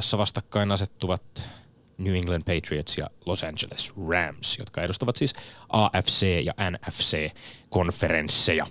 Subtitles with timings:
[0.00, 1.22] kartassa vastakkain asettuvat
[1.98, 5.34] New England Patriots ja Los Angeles Rams, jotka edustavat siis
[5.72, 8.66] AFC- ja NFC-konferensseja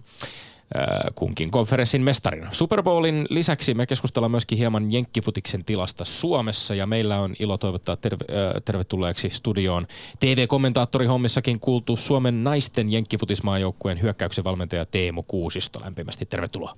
[1.16, 2.50] kunkin konferenssin mestarina.
[2.52, 7.96] Super Bowlin lisäksi me keskustellaan myöskin hieman jenkkifutiksen tilasta Suomessa ja meillä on ilo toivottaa
[7.96, 8.26] terve,
[8.66, 9.88] tervetulleeksi studioon
[10.20, 15.82] TV-kommentaattori hommissakin kuultu Suomen naisten jenkkifutismaajoukkueen hyökkäyksen valmentaja Teemu Kuusisto.
[15.82, 16.76] Lämpimästi tervetuloa.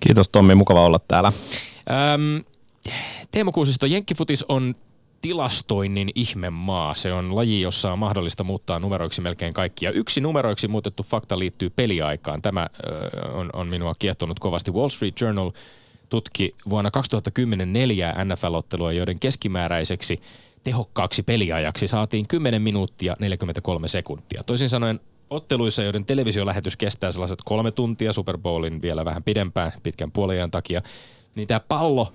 [0.00, 1.32] Kiitos Tommi, mukava olla täällä.
[2.14, 2.44] Öm,
[3.30, 4.74] Teemu Kuusisto, jenkkifutis on
[5.20, 6.94] tilastoinnin ihmemaa.
[6.94, 9.90] Se on laji, jossa on mahdollista muuttaa numeroiksi melkein kaikkia.
[9.90, 12.42] Yksi numeroiksi muutettu fakta liittyy peliaikaan.
[12.42, 14.70] Tämä ö, on, on minua kiehtonut kovasti.
[14.70, 15.50] Wall Street Journal
[16.08, 20.20] tutki vuonna 2010 neljää NFL-ottelua, joiden keskimääräiseksi
[20.64, 24.42] tehokkaaksi peliajaksi saatiin 10 minuuttia 43 sekuntia.
[24.42, 30.12] Toisin sanoen otteluissa, joiden televisiolähetys kestää sellaiset kolme tuntia, Super Bowlin vielä vähän pidempään, pitkän
[30.12, 30.82] puoliajan takia,
[31.34, 32.12] niin tämä pallo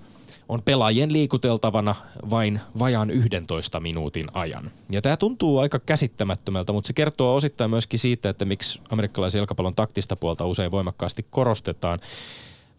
[0.48, 1.94] on pelaajien liikuteltavana
[2.30, 4.70] vain vajaan 11 minuutin ajan.
[4.92, 9.74] Ja tämä tuntuu aika käsittämättömältä, mutta se kertoo osittain myöskin siitä, että miksi amerikkalaisen jalkapallon
[9.74, 12.00] taktista puolta usein voimakkaasti korostetaan.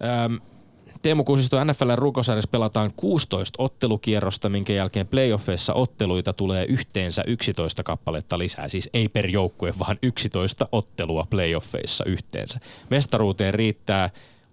[0.04, 0.36] Ähm,
[1.02, 8.38] Teemu Kuusisto NFLn rukosarjassa pelataan 16 ottelukierrosta, minkä jälkeen playoffeissa otteluita tulee yhteensä 11 kappaletta
[8.38, 8.68] lisää.
[8.68, 12.60] Siis ei per joukkue, vaan 11 ottelua playoffeissa yhteensä.
[12.90, 14.10] Mestaruuteen riittää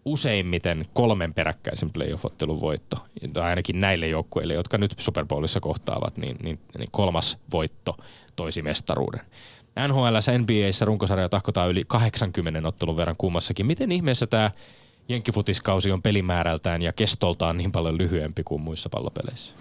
[0.06, 2.96] useimmiten kolmen peräkkäisen playoff-ottelun voitto.
[3.42, 7.96] Ainakin näille joukkueille, jotka nyt Super Bowlissa kohtaavat, niin, niin, niin kolmas voitto
[8.36, 9.20] toisi mestaruuden.
[9.88, 13.66] NHL, NBAissä runkosarja tahkotaan yli 80 ottelun verran kummassakin.
[13.66, 14.50] Miten ihmeessä tämä
[15.08, 19.54] jenkkifutiskausi on pelimäärältään ja kestoltaan niin paljon lyhyempi kuin muissa pallopeleissä?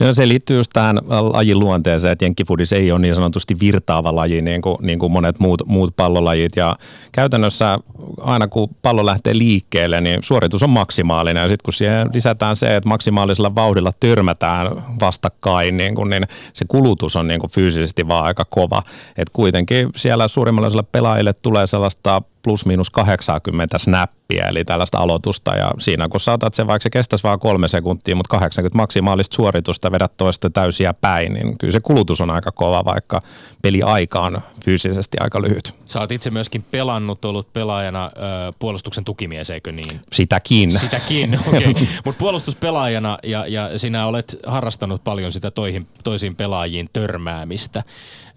[0.00, 4.42] No se liittyy just tähän lajin luonteeseen, että jenkkifutis ei ole niin sanotusti virtaava laji
[4.42, 6.56] niin kuin, niin kuin monet muut, muut pallolajit.
[6.56, 6.76] Ja
[7.12, 7.78] käytännössä
[8.20, 11.40] aina kun pallo lähtee liikkeelle, niin suoritus on maksimaalinen.
[11.40, 14.68] Ja sitten kun siihen lisätään se, että maksimaalisella vauhdilla törmätään
[15.00, 18.82] vastakkain, niin, kuin, niin se kulutus on niin kuin fyysisesti vaan aika kova.
[19.16, 25.56] Et kuitenkin siellä suurimmalle pelaajille tulee sellaista plus miinus 80 snappia, eli tällaista aloitusta.
[25.56, 29.92] Ja siinä kun saatat se, vaikka se kestäisi vain kolme sekuntia, mutta 80 maksimaalista suoritusta
[29.92, 33.22] vedät toista täysiä päin, niin kyllä se kulutus on aika kova, vaikka
[33.62, 35.74] peliaika on fyysisesti aika lyhyt.
[35.86, 40.00] Sä oot itse myöskin pelannut, ollut pelaajana ö, puolustuksen tukimies, eikö niin?
[40.12, 40.70] Sitäkin.
[40.78, 41.60] Sitäkin, okei.
[41.70, 41.86] Okay.
[42.04, 47.82] Mutta puolustuspelaajana ja, ja sinä olet harrastanut paljon sitä toihin, toisiin pelaajiin törmäämistä.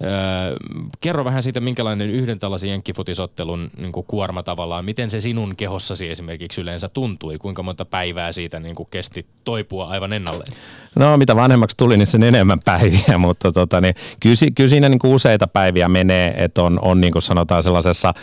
[0.03, 0.55] Öö,
[1.01, 6.09] kerro vähän siitä, minkälainen yhden tällaisen jenkkifutisottelun niin kuin kuorma tavallaan, miten se sinun kehossasi
[6.09, 10.53] esimerkiksi yleensä tuntui, kuinka monta päivää siitä niin kuin kesti toipua aivan ennalleen?
[10.95, 14.99] No mitä vanhemmaksi tuli, niin sen enemmän päiviä, mutta tota, niin, kyllä, kyllä siinä niin
[14.99, 18.13] kuin useita päiviä menee, että on, on niin kuin sanotaan sellaisessa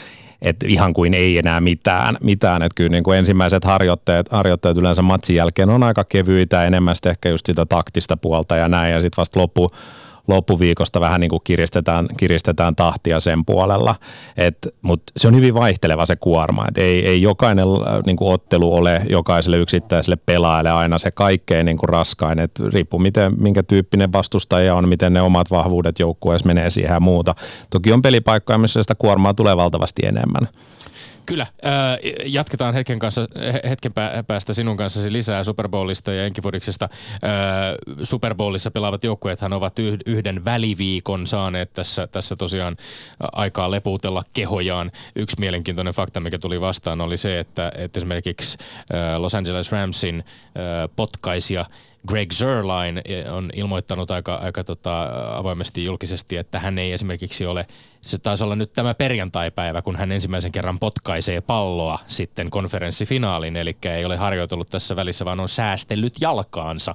[0.43, 2.17] että ihan kuin ei enää mitään.
[2.23, 2.63] mitään.
[2.63, 7.29] Että kyllä niin kuin ensimmäiset harjoitteet, harjoitteet yleensä matsin jälkeen on aika kevyitä, enemmän ehkä
[7.29, 8.93] just sitä taktista puolta ja näin.
[8.93, 9.71] Ja sitten vasta loppu,
[10.31, 13.95] loppuviikosta vähän niin kuin kiristetään, kiristetään tahtia sen puolella.
[14.83, 16.65] Mutta se on hyvin vaihteleva se kuorma.
[16.69, 21.67] Et ei, ei jokainen äh, niin kuin ottelu ole jokaiselle yksittäiselle pelaajalle aina se kaikkein
[21.67, 22.39] niin kuin raskain.
[22.39, 27.01] Et riippuu miten, minkä tyyppinen vastustaja on, miten ne omat vahvuudet joukkueessa menee siihen ja
[27.01, 27.35] muuta.
[27.71, 30.49] Toki on pelipaikkoja, missä sitä kuormaa tulee valtavasti enemmän.
[31.27, 31.47] Kyllä.
[32.25, 33.29] Jatketaan hetken, kanssa,
[33.69, 33.93] hetken
[34.27, 36.89] päästä sinun kanssasi lisää Super Bowlista ja Enkifudiksesta.
[38.03, 39.77] Super Bowlissa pelaavat joukkueethan ovat
[40.07, 42.77] yhden väliviikon saaneet tässä, tässä tosiaan
[43.33, 44.91] aikaa lepuutella kehojaan.
[45.17, 48.59] Yksi mielenkiintoinen fakta, mikä tuli vastaan, oli se, että, että esimerkiksi
[49.19, 50.25] Los Angeles Ramsin
[50.97, 51.65] potkaisia–
[52.09, 57.67] Greg Zerline on ilmoittanut aika, aika tota, avoimesti julkisesti, että hän ei esimerkiksi ole,
[58.01, 63.77] se taisi olla nyt tämä perjantaipäivä, kun hän ensimmäisen kerran potkaisee palloa sitten konferenssifinaalin, eli
[63.83, 66.95] ei ole harjoitellut tässä välissä, vaan on säästellyt jalkaansa.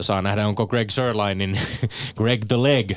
[0.00, 1.60] Saa nähdä, onko Greg Zerlinein
[2.18, 2.92] Greg the Leg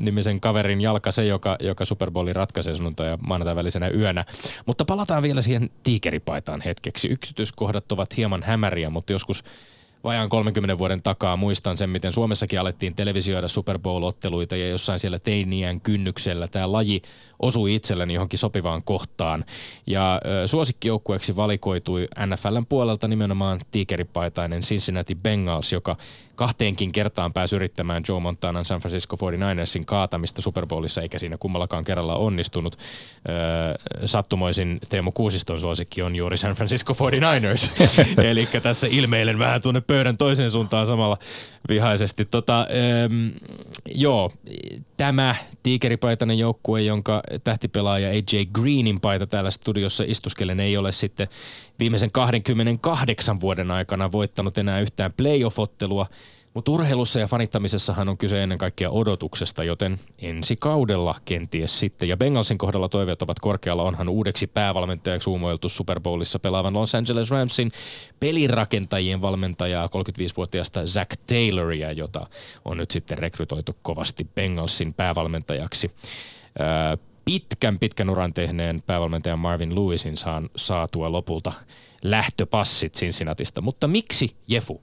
[0.00, 4.24] nimisen kaverin jalka se, joka, joka Super Bowlin ratkaisee sunnuntai ja maanantai välisenä yönä.
[4.66, 7.08] Mutta palataan vielä siihen tiikeripaitaan hetkeksi.
[7.08, 9.44] Yksityiskohdat ovat hieman hämäriä, mutta joskus
[10.04, 15.18] vajaan 30 vuoden takaa muistan sen, miten Suomessakin alettiin televisioida Super Bowl-otteluita ja jossain siellä
[15.18, 17.02] teiniän kynnyksellä tämä laji
[17.40, 19.44] osui itselleni johonkin sopivaan kohtaan.
[19.86, 25.96] Ja ö, suosikkijoukkueeksi valikoitui NFLn puolelta nimenomaan tiikeripaitainen Cincinnati Bengals, joka
[26.34, 31.84] kahteenkin kertaan pääsi yrittämään Joe Montanan San Francisco 49ersin kaatamista Super Bowlissa, eikä siinä kummallakaan
[31.84, 32.78] kerralla onnistunut.
[33.28, 37.70] Öö, sattumoisin Teemu Kuusiston suosikki on juuri San Francisco 49ers.
[38.30, 41.18] Eli tässä ilmeilen vähän tuonne pöydän toiseen suuntaan samalla
[41.68, 42.24] vihaisesti.
[42.24, 43.28] Tota, ähm,
[43.94, 44.32] joo,
[44.96, 51.28] tämä tiikeripaitainen joukkue, jonka tähtipelaaja AJ Greenin paita täällä studiossa istuskelen, ei ole sitten
[51.78, 56.06] viimeisen 28 vuoden aikana voittanut enää yhtään playoff-ottelua–
[56.54, 62.08] mutta urheilussa ja fanittamisessahan on kyse ennen kaikkea odotuksesta, joten ensi kaudella kenties sitten.
[62.08, 63.82] Ja Bengalsin kohdalla toiveet ovat korkealla.
[63.82, 67.70] Onhan uudeksi päävalmentajaksi uumoiltu Super Bowlissa pelaavan Los Angeles Ramsin
[68.20, 72.26] pelirakentajien valmentajaa 35-vuotiaasta Zach Tayloria, jota
[72.64, 75.90] on nyt sitten rekrytoitu kovasti Bengalsin päävalmentajaksi.
[77.24, 81.52] Pitkän pitkän uran tehneen päävalmentajan Marvin Lewisin saan saatua lopulta
[82.02, 83.60] lähtöpassit Cincinnatista.
[83.60, 84.80] Mutta miksi Jefu?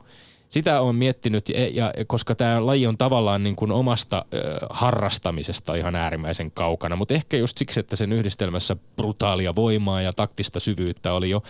[0.52, 5.76] sitä on miettinyt, ja, ja koska tämä laji on tavallaan niin kuin omasta ö, harrastamisesta
[5.76, 11.14] ihan äärimmäisen kaukana, mutta ehkä just siksi, että sen yhdistelmässä brutaalia voimaa ja taktista syvyyttä
[11.14, 11.44] oli jo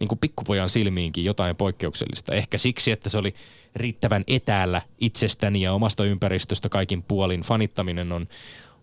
[0.00, 2.34] niin kuin pikkupojan silmiinkin jotain poikkeuksellista.
[2.34, 3.34] Ehkä siksi, että se oli
[3.74, 7.40] riittävän etäällä itsestäni ja omasta ympäristöstä kaikin puolin.
[7.40, 8.28] Fanittaminen on,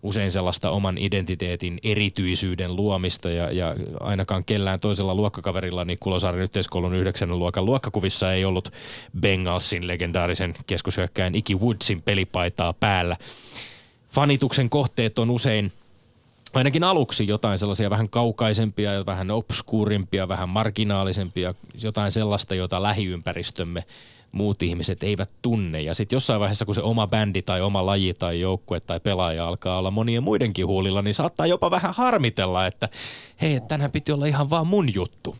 [0.04, 6.94] usein sellaista oman identiteetin erityisyyden luomista ja, ja ainakaan kellään toisella luokkakaverilla, niin Kulosaaren yhteiskoulun
[6.94, 8.72] yhdeksännen luokan luokkakuvissa ei ollut
[9.20, 13.16] Bengalsin legendaarisen keskushyökkäjän Iki Woodsin pelipaitaa päällä.
[14.10, 15.72] Fanituksen kohteet on usein
[16.54, 23.84] ainakin aluksi jotain sellaisia vähän kaukaisempia, vähän obskuurimpia, vähän marginaalisempia, jotain sellaista, jota lähiympäristömme
[24.34, 25.80] muut ihmiset eivät tunne.
[25.80, 29.48] Ja sitten jossain vaiheessa, kun se oma bändi tai oma laji tai joukkue tai pelaaja
[29.48, 32.88] alkaa olla monien muidenkin huulilla, niin saattaa jopa vähän harmitella, että
[33.42, 35.36] hei, tänään piti olla ihan vaan mun juttu.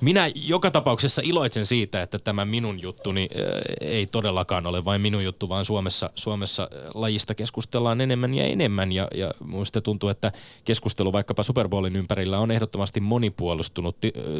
[0.00, 3.46] Minä joka tapauksessa iloitsen siitä, että tämä minun juttuni äh,
[3.80, 8.92] ei todellakaan ole vain minun juttu, vaan Suomessa, Suomessa äh, lajista keskustellaan enemmän ja enemmän.
[8.92, 10.32] Ja, ja minusta tuntuu, että
[10.64, 13.96] keskustelu vaikkapa Super Bowlin ympärillä on ehdottomasti monipuolustunut.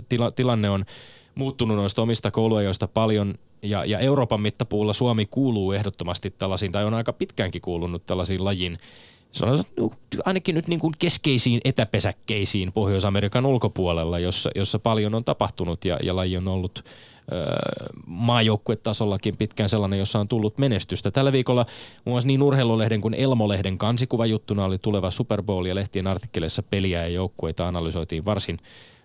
[0.08, 0.84] Tila, tilanne on
[1.34, 6.94] muuttunut noista omista kouluajoista paljon ja, ja Euroopan mittapuulla Suomi kuuluu ehdottomasti tällaisiin, tai on
[6.94, 8.78] aika pitkäänkin kuulunut tällaisiin lajin
[9.32, 9.90] sanotaan
[10.24, 16.16] ainakin nyt niin kuin keskeisiin etäpesäkkeisiin Pohjois-Amerikan ulkopuolella, jossa, jossa paljon on tapahtunut ja, ja
[16.16, 16.84] laji on ollut
[18.06, 21.10] maajoukkuetasollakin pitkään sellainen, jossa on tullut menestystä.
[21.10, 21.66] Tällä viikolla
[22.04, 27.02] muun muassa niin urheilulehden kuin Elmolehden kansikuvajuttuna oli tuleva Super Bowl ja lehtien artikkeleissa peliä
[27.02, 28.58] ja joukkueita analysoitiin varsin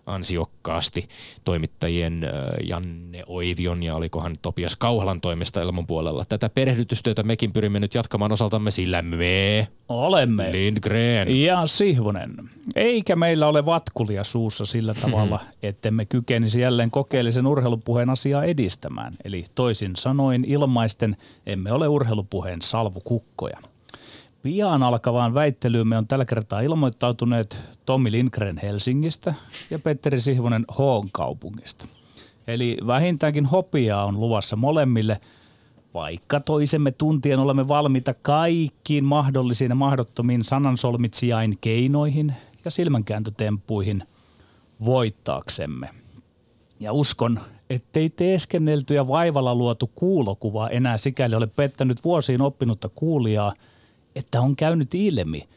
[0.07, 1.09] ansiokkaasti
[1.43, 2.29] toimittajien
[2.63, 6.25] Janne Oivion ja olikohan Topias Kauhalan toimesta Elmon puolella.
[6.29, 12.35] Tätä perehdytystyötä mekin pyrimme nyt jatkamaan osaltamme, sillä me olemme Lindgren ja Sihvonen.
[12.75, 19.13] Eikä meillä ole vatkulia suussa sillä tavalla, ettemme kykenisi jälleen kokeellisen urheilupuheen asiaa edistämään.
[19.23, 23.57] Eli toisin sanoen ilmaisten emme ole urheilupuheen salvukukkoja.
[24.41, 29.33] Pian alkavaan väittelyymme on tällä kertaa ilmoittautuneet Tommi Lindgren Helsingistä
[29.69, 31.85] ja Petteri Sihvonen Hoon kaupungista.
[32.47, 35.21] Eli vähintäänkin hopiaa on luvassa molemmille,
[35.93, 42.33] vaikka toisemme tuntien olemme valmiita kaikkiin mahdollisiin ja mahdottomiin sanansolmitsijain keinoihin
[42.65, 44.03] ja silmänkääntötemppuihin
[44.85, 45.89] voittaaksemme.
[46.79, 47.39] Ja uskon,
[47.69, 53.53] ettei teeskennelty ja vaivalla luotu kuulokuva enää sikäli ole pettänyt vuosiin oppinutta kuulijaa–
[54.17, 55.49] että on käynyt ilmi,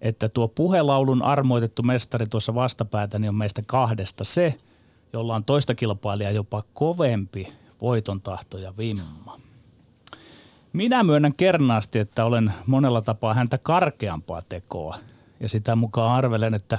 [0.00, 4.54] että tuo puhelaulun armoitettu mestari tuossa vastapäätäni on meistä kahdesta se,
[5.12, 9.40] jolla on toista kilpailijaa jopa kovempi voiton tahto ja vimma.
[10.72, 14.98] Minä myönnän kernaasti, että olen monella tapaa häntä karkeampaa tekoa
[15.40, 16.78] ja sitä mukaan arvelen, että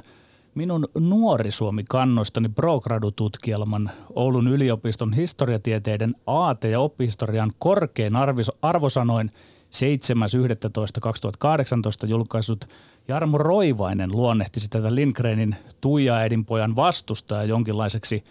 [0.55, 8.13] minun nuori Suomi kannostani Progradu-tutkielman Oulun yliopiston historiatieteiden AT- ja oppihistorian korkein
[8.61, 9.31] arvosanoin–
[9.71, 12.69] 7.11.2018 julkaisut
[13.07, 18.23] Jarmo Roivainen luonnehtisi tätä Lindgrenin Tuija pojan vastustaja jonkinlaiseksi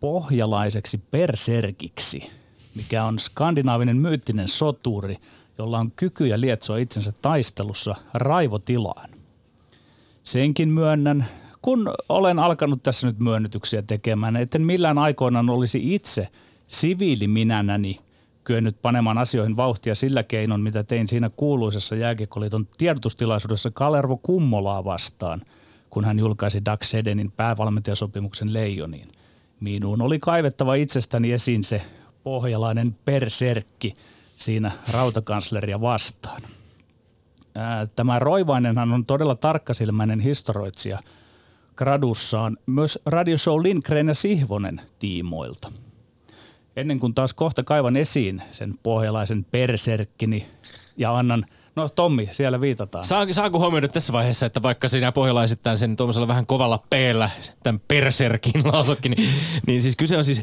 [0.00, 2.30] pohjalaiseksi perserkiksi,
[2.74, 5.16] mikä on skandinaavinen myyttinen soturi,
[5.58, 9.10] jolla on kykyjä lietsoa itsensä taistelussa raivotilaan.
[10.22, 11.26] Senkin myönnän,
[11.62, 16.28] kun olen alkanut tässä nyt myönnytyksiä tekemään, etten millään aikoinaan olisi itse
[16.68, 18.00] siviiliminänäni
[18.46, 25.42] kyennyt panemaan asioihin vauhtia sillä keinon, mitä tein siinä kuuluisessa jääkiekkoliiton tiedotustilaisuudessa Kalervo Kummolaa vastaan,
[25.90, 29.08] kun hän julkaisi Doug Sedenin päävalmentajasopimuksen Leijoniin.
[29.60, 31.82] Minuun oli kaivettava itsestäni esiin se
[32.22, 33.94] pohjalainen perserkki
[34.36, 36.42] siinä rautakansleria vastaan.
[37.96, 40.98] Tämä Roivainenhan on todella tarkkasilmäinen historioitsija
[41.76, 45.72] gradussaan myös radioshow Lindgren ja Sihvonen tiimoilta–
[46.76, 50.46] Ennen kuin taas kohta kaivan esiin sen pohjalaisen perserkkini
[50.96, 53.04] ja annan No Tommi, siellä viitataan.
[53.04, 57.30] Saa, saanko huomioida tässä vaiheessa, että vaikka sinä pohjalaisittain sen tuollaisella vähän kovalla peellä,
[57.62, 59.28] tämän berserkin lausutkin, niin,
[59.66, 60.42] niin siis kyse on siis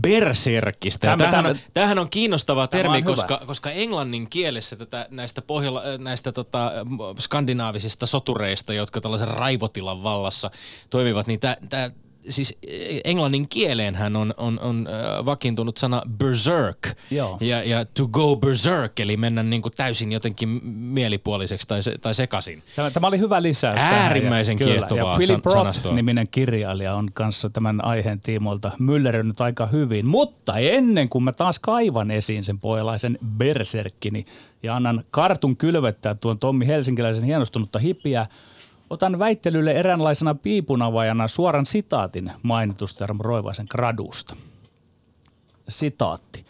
[0.00, 1.06] berserkistä.
[1.06, 3.12] Tämä- tämähän, on, tämä- tämähän on kiinnostava Tämä termi, on hyvä.
[3.12, 6.72] koska, koska englannin kielessä tätä, näistä, pohjala, näistä tota,
[7.18, 10.50] skandinaavisista sotureista, jotka tällaisen raivotilan vallassa
[10.90, 11.90] toimivat, niin tämä, tämä
[12.28, 12.58] siis
[13.04, 14.88] englannin kieleenhän on, on, on
[15.18, 16.78] äh, vakiintunut sana berserk
[17.10, 17.36] Joo.
[17.40, 22.14] ja, ja to go berserk, eli mennä niin kuin täysin jotenkin mielipuoliseksi tai, se, tai
[22.14, 22.62] sekaisin.
[22.76, 23.80] Tämä, tämä oli hyvä lisäys.
[23.80, 23.94] tähän.
[23.94, 24.72] Äärimmäisen Ja- kyllä.
[24.74, 25.94] kiehtovaa Ja Philip san- Roth sanastoa.
[25.94, 30.06] niminen kirjailija on kanssa tämän aiheen tiimoilta myllerönyt aika hyvin.
[30.06, 34.24] Mutta ennen kuin mä taas kaivan esiin sen pohjalaisen berserkkini
[34.62, 38.26] ja annan kartun kylvettää tuon Tommi Helsinkiläisen hienostunutta hipiä,
[38.90, 44.36] otan väittelylle eräänlaisena piipunavajana suoran sitaatin mainitusta Roivaisen gradusta.
[45.68, 46.44] Sitaatti.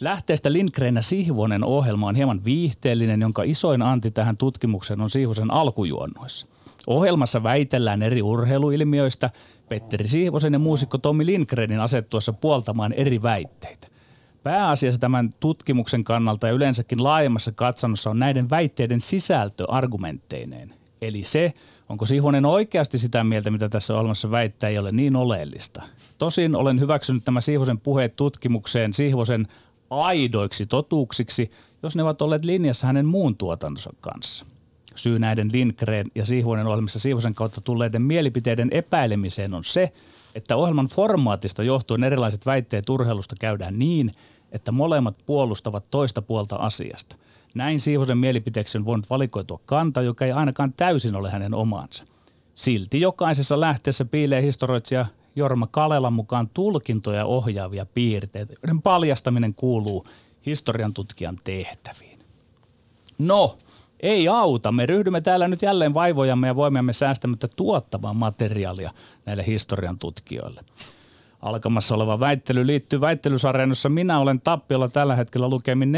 [0.00, 5.50] Lähteestä Lindgren ja Sihvonen ohjelma on hieman viihteellinen, jonka isoin anti tähän tutkimukseen on Sihvosen
[5.50, 6.46] alkujuonnoissa.
[6.86, 9.30] Ohjelmassa väitellään eri urheiluilmiöistä
[9.68, 13.86] Petteri Sihvosen ja muusikko Tommi Lindgrenin asettuessa puoltamaan eri väitteitä.
[14.42, 20.74] Pääasiassa tämän tutkimuksen kannalta ja yleensäkin laajemmassa katsannossa on näiden väitteiden sisältö argumentteineen.
[21.02, 21.52] Eli se,
[21.92, 25.82] onko Sihvonen oikeasti sitä mieltä, mitä tässä ohjelmassa väittää, ei ole niin oleellista.
[26.18, 29.48] Tosin olen hyväksynyt nämä Sihvosen puheet tutkimukseen Sihvosen
[29.90, 31.50] aidoiksi totuuksiksi,
[31.82, 34.46] jos ne ovat olleet linjassa hänen muun tuotantonsa kanssa.
[34.94, 39.92] Syy näiden Lindgren ja Sihvonen ohjelmissa Sihvosen kautta tulleiden mielipiteiden epäilemiseen on se,
[40.34, 44.12] että ohjelman formaatista johtuen erilaiset väitteet urheilusta käydään niin,
[44.52, 47.16] että molemmat puolustavat toista puolta asiasta.
[47.54, 52.04] Näin Siivosen mielipiteeksi on voinut valikoitua kanta, joka ei ainakaan täysin ole hänen omaansa.
[52.54, 55.06] Silti jokaisessa lähteessä piilee historioitsija
[55.36, 60.06] Jorma Kalelan mukaan tulkintoja ohjaavia piirteitä, joiden paljastaminen kuuluu
[60.46, 62.18] historian tutkijan tehtäviin.
[63.18, 63.58] No,
[64.00, 64.72] ei auta.
[64.72, 68.90] Me ryhdymme täällä nyt jälleen vaivojamme ja voimiamme säästämättä tuottamaan materiaalia
[69.26, 70.60] näille historian tutkijoille.
[71.42, 75.92] Alkamassa oleva väittely liittyy väittelysarjaan, jossa minä olen tappiolla tällä hetkellä lukemin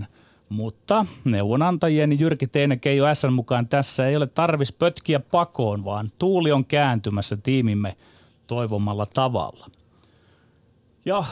[0.00, 0.04] 14.9.
[0.48, 6.52] Mutta neuvonantajieni Jyrki Teinen Keijo SN mukaan tässä ei ole tarvis pötkiä pakoon, vaan tuuli
[6.52, 7.96] on kääntymässä tiimimme
[8.46, 9.66] toivomalla tavalla.
[11.04, 11.24] Ja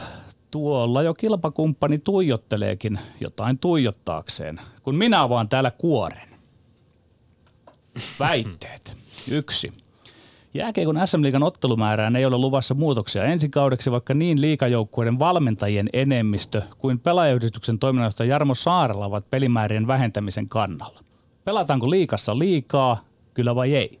[0.51, 6.29] tuolla jo kilpakumppani tuijotteleekin jotain tuijottaakseen, kun minä avaan täällä kuoren.
[8.19, 8.97] Väitteet.
[9.31, 9.71] Yksi.
[10.53, 16.99] Jääkeikon SM-liigan ottelumäärään ei ole luvassa muutoksia ensi kaudeksi, vaikka niin liikajoukkueiden valmentajien enemmistö kuin
[16.99, 20.99] pelaajayhdistyksen toiminnanjohtaja Jarmo Saarella ovat pelimäärien vähentämisen kannalla.
[21.43, 23.03] Pelataanko liikassa liikaa,
[23.33, 23.99] kyllä vai ei?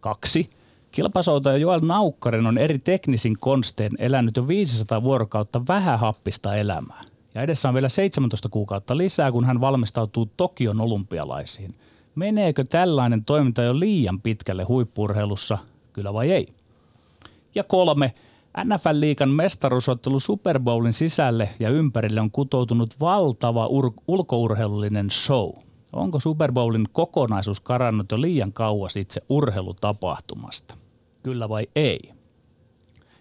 [0.00, 0.50] Kaksi.
[0.90, 7.02] Kilpasoutaja Joel Naukkanen on eri teknisin konstein elänyt jo 500 vuorokautta vähähappista elämää.
[7.34, 11.74] Ja edessä on vielä 17 kuukautta lisää, kun hän valmistautuu Tokion olympialaisiin.
[12.18, 15.58] Meneekö tällainen toiminta jo liian pitkälle huippurheilussa,
[15.92, 16.48] kyllä vai ei?
[17.54, 18.14] Ja kolme.
[18.64, 25.50] NFL-liikan mestaruusottelu Super Bowlin sisälle ja ympärille on kutoutunut valtava ur- ulkourheilullinen show.
[25.92, 30.74] Onko Super Bowlin kokonaisuus karannut jo liian kauas itse urheilutapahtumasta?
[31.22, 32.10] Kyllä vai ei?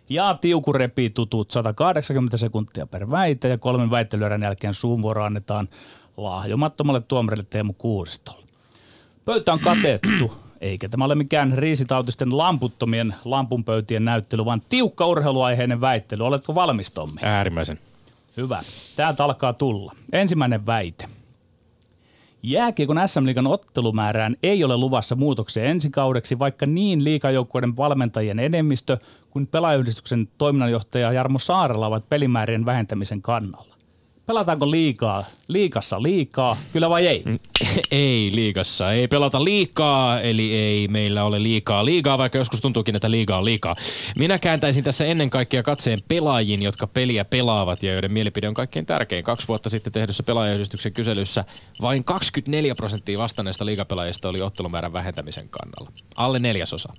[0.10, 5.68] Ja Tiuku repii tutut 180 sekuntia per väite ja kolmen väittelyerän jälkeen suun annetaan
[6.18, 8.47] lahjomattomalle tuomarille Teemu Kuusistolle.
[9.28, 10.32] Pöytä on katettu,
[10.62, 16.26] eikä tämä ole mikään riisitautisten lamputtomien lampunpöytien näyttely, vaan tiukka urheiluaiheinen väittely.
[16.26, 17.22] Oletko valmis, Tommi?
[17.22, 17.80] Äärimmäisen.
[18.38, 18.64] Hyvä.
[18.96, 19.92] Täältä alkaa tulla.
[20.12, 21.06] Ensimmäinen väite.
[22.44, 28.98] Jääkiekon SM-liigan ottelumäärään ei ole luvassa muutoksia ensi kaudeksi, vaikka niin liikajoukkueiden valmentajien enemmistö
[29.30, 33.76] kuin pelaajayhdistyksen toiminnanjohtaja Jarmo Saarella ovat pelimäärien vähentämisen kannalla.
[34.26, 37.24] Pelataanko liikaa, liikassa liikaa, kyllä vai ei?
[37.92, 43.12] Ei liigassa, ei pelata liikaa, eli ei meillä ole liikaa liigaa, vaikka joskus tuntuukin, että
[43.12, 43.76] liigaa on liikaa.
[44.18, 48.86] Minä kääntäisin tässä ennen kaikkea katseen pelaajiin, jotka peliä pelaavat ja joiden mielipide on kaikkein
[48.86, 49.24] tärkein.
[49.24, 51.46] Kaksi vuotta sitten tehdyssä pelaajayhdistyksen kyselyssä
[51.82, 55.92] vain 24 prosenttia vastanneista liigapelaajista oli ottelumäärän vähentämisen kannalla.
[56.16, 56.94] Alle neljäsosa.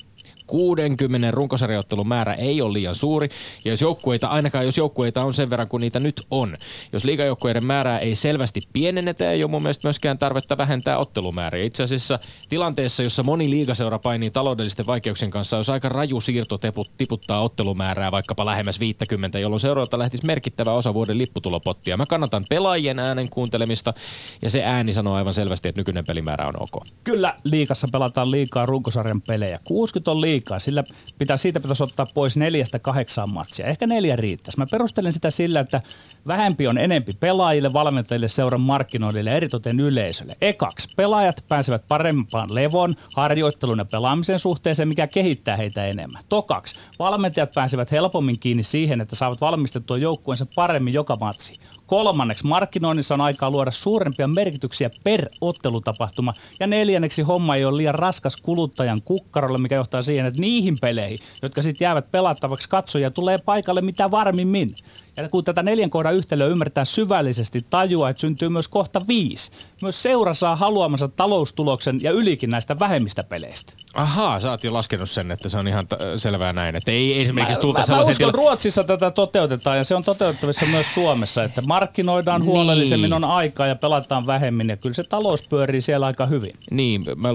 [0.46, 3.28] 60 runkosarjaottelun määrä ei ole liian suuri,
[3.64, 6.56] ja jos joukkueita, ainakaan jos joukkueita on sen verran kuin niitä nyt on.
[6.92, 8.37] Jos liigajoukkueiden määrää ei selvästi
[8.72, 11.64] pienennetä, ei ole mun mielestä myöskään tarvetta vähentää ottelumääriä.
[11.64, 12.18] Itse asiassa
[12.48, 16.58] tilanteessa, jossa moni liigaseura painii taloudellisten vaikeuksien kanssa, olisi aika raju siirto
[16.98, 21.96] tiputtaa ottelumäärää vaikkapa lähemmäs 50, jolloin seuroilta lähtisi merkittävä osa vuoden lipputulopottia.
[21.96, 23.94] Mä kannatan pelaajien äänen kuuntelemista,
[24.42, 26.84] ja se ääni sanoo aivan selvästi, että nykyinen pelimäärä on ok.
[27.04, 29.58] Kyllä liikassa pelataan liikaa runkosarjan pelejä.
[29.64, 30.58] 60 on on liikaa.
[30.58, 30.84] Sillä
[31.18, 33.66] pitää, siitä pitäisi ottaa pois neljästä kahdeksaan matsia.
[33.66, 34.58] Ehkä neljä riittäisi.
[34.58, 35.80] Mä perustelen sitä sillä, että
[36.26, 40.32] vähempi on enempi pelaajille, valmentajille, seuran markkinoille ja eritoten yleisölle.
[40.40, 46.22] Ekaksi, pelaajat pääsevät parempaan levon, harjoittelun ja pelaamisen suhteeseen, mikä kehittää heitä enemmän.
[46.28, 51.52] Tokaksi, valmentajat pääsevät helpommin kiinni siihen, että saavat valmistettua joukkueensa paremmin joka matsi.
[51.88, 56.32] Kolmanneksi, markkinoinnissa on aikaa luoda suurempia merkityksiä per ottelutapahtuma.
[56.60, 61.18] Ja neljänneksi, homma ei ole liian raskas kuluttajan kukkarolle, mikä johtaa siihen, että niihin peleihin,
[61.42, 64.74] jotka sitten jäävät pelattavaksi katsojia, tulee paikalle mitä varmimmin.
[65.16, 69.50] Ja kun tätä neljän kohdan yhtälöä ymmärtää syvällisesti, tajua, että syntyy myös kohta viisi.
[69.82, 73.72] Myös seura saa haluamansa taloustuloksen ja ylikin näistä vähemmistä peleistä.
[73.98, 76.76] Ahaa, sä oot jo laskenut sen, että se on ihan t- selvää näin.
[76.76, 80.04] Että ei esimerkiksi Mä, tulta mä, mä uskon, tila- Ruotsissa tätä toteutetaan ja se on
[80.04, 82.50] toteutettavissa myös Suomessa, että markkinoidaan Niin.
[82.50, 86.52] huolellisemmin, on aikaa ja pelataan vähemmin ja kyllä se talous pyörii siellä aika hyvin.
[86.70, 87.28] Niin, mä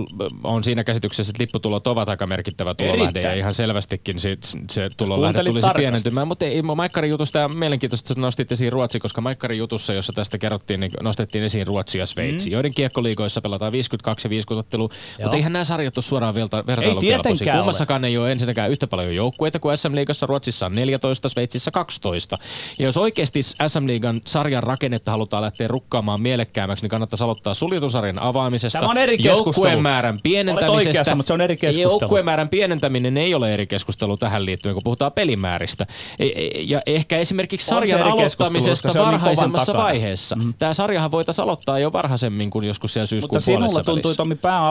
[0.44, 5.44] on siinä käsityksessä, että lipputulot ovat aika merkittävä tulolähde ja ihan selvästikin sit, se tulolähde
[5.44, 5.82] tulisi tarkasti.
[5.82, 6.28] pienentymään.
[6.28, 10.38] Mutta ei, Maikkarin jutusta ja mielenkiintoista, että nostit esiin Ruotsi, koska Maikkarin jutussa, jossa tästä
[10.38, 12.54] kerrottiin, niin nostettiin esiin Ruotsi ja Sveitsi, mm.
[12.54, 14.90] joiden kiekkoliigoissa pelataan 52 ja 50 ottelua,
[15.22, 17.24] mutta eihän nämä sarjat ole suoraan verta- vertailukelpoisia.
[17.24, 20.26] tietenkään Kummassakaan ei ole ensinnäkään yhtä paljon joukkueita kuin SM-liigassa.
[20.26, 22.38] Ruotsissa on 14, Sveitsissä 12.
[22.80, 28.80] Ja jos oikeasti SM-liigan sarjan rakennetta halutaan lähteä rukkaamaan mielekkäämmäksi, niin kannattaisi aloittaa suljetusarjan avaamisesta.
[28.80, 29.18] Tämä on eri.
[29.20, 30.72] Joukkueen määrän pienentämisestä.
[30.72, 31.92] Olet oikeassa, mutta se on eri keskustelu.
[31.92, 35.86] Joukkueen määrän pienentäminen ei ole eri keskustelu tähän liittyen, kun puhutaan pelimääristä.
[36.20, 39.84] E- e- Ja ehkä esimerkiksi sarjan aloittamisesta niin kovan varhaisemmassa takana.
[39.84, 40.36] vaiheessa.
[40.36, 40.54] Mm.
[40.54, 44.18] Tämä sarjahan voitaisiin aloittaa jo varhaisemmin kuin joskus siellä syyskuun Mutta sinulla tuntui välissä.
[44.18, 44.62] Tomi pää,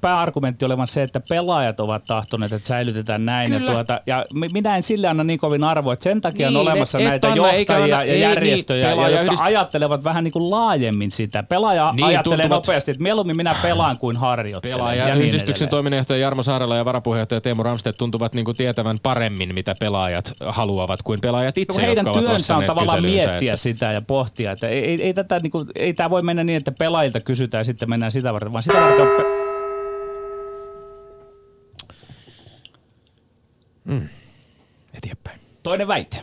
[0.00, 3.52] pääargumentti olevan se, että pelaajat ovat tahtoneet, että säilytetään näin.
[3.52, 6.56] Ja, tuota, ja mi- minä en sille anna niin kovin arvoa, että sen takia Niin,
[6.56, 10.04] on olemassa et- et näitä anna, johtajia anna- ja ei järjestöjä, niin, jotka pelaajayhdist- ajattelevat
[10.04, 11.42] vähän niin kuin laajemmin sitä.
[11.42, 14.76] Pelaaja Niin, ajattelee tuntuvat- nopeasti, että mieluummin minä pelaan kuin harjoittelen.
[14.76, 18.96] Pelaaja ja niin yhdistyksen toiminnanjohtaja Jarmo Saarela ja varapuheenjohtaja Teemu Ramstedt tuntuvat niin kuin tietävän
[19.02, 23.28] paremmin, mitä pelaajat haluavat kuin pelaajat itse, No, heidän jotka ovat työnsä on tavallaan kyselyynsä,
[23.28, 24.52] miettiä että- sitä ja pohtia.
[24.52, 27.60] Että ei, ei, ei, tätä, niin kuin, ei tämä voi mennä niin, että pelaajilta kysytään
[27.60, 29.35] ja sitten mennään sitä varten, vaan sitä varten on pe-
[34.94, 35.40] Eteenpäin.
[35.62, 36.16] Toinen väite.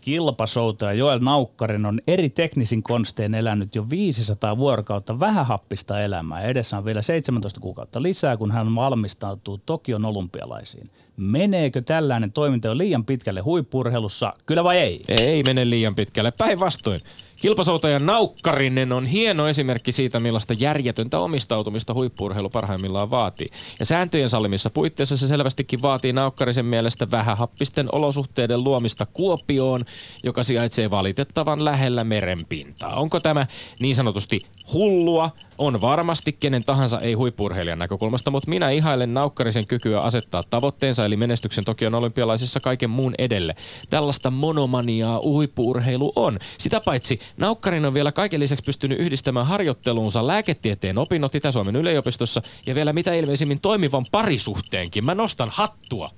[0.00, 6.42] Kilpasoutaja Joel Naukkarin on eri teknisin konstein elänyt jo 500 vuorokautta vähähappista elämää.
[6.42, 10.90] Edessä on vielä 17 kuukautta lisää, kun hän valmistautuu Tokion olympialaisiin.
[11.16, 14.34] Meneekö tällainen toiminta jo liian pitkälle huippurheilussa?
[14.46, 15.02] Kyllä vai ei?
[15.08, 16.30] Ei mene liian pitkälle.
[16.38, 17.00] Päinvastoin.
[17.40, 23.48] Kilpasoutaja Naukkarinen on hieno esimerkki siitä, millaista järjetöntä omistautumista huippurheilu parhaimmillaan vaatii.
[23.78, 29.84] Ja sääntöjen sallimissa puitteissa se selvästikin vaatii Naukkarisen mielestä vähähappisten olosuhteiden luomista Kuopioon,
[30.24, 32.94] joka sijaitsee valitettavan lähellä merenpintaa.
[32.96, 33.46] Onko tämä
[33.80, 34.40] niin sanotusti
[34.72, 35.30] hullua?
[35.58, 41.16] On varmasti kenen tahansa ei huippurheilijan näkökulmasta, mutta minä ihailen Naukkarisen kykyä asettaa tavoitteensa eli
[41.16, 43.56] menestyksen Tokion olympialaisissa kaiken muun edelle.
[43.90, 46.38] Tällaista monomaniaa huippuurheilu on.
[46.58, 52.74] Sitä paitsi Naukkarin on vielä kaiken lisäksi pystynyt yhdistämään harjoitteluunsa lääketieteen opinnot Itä-Suomen yliopistossa ja
[52.74, 55.04] vielä mitä ilmeisimmin toimivan parisuhteenkin.
[55.04, 56.08] Mä nostan hattua.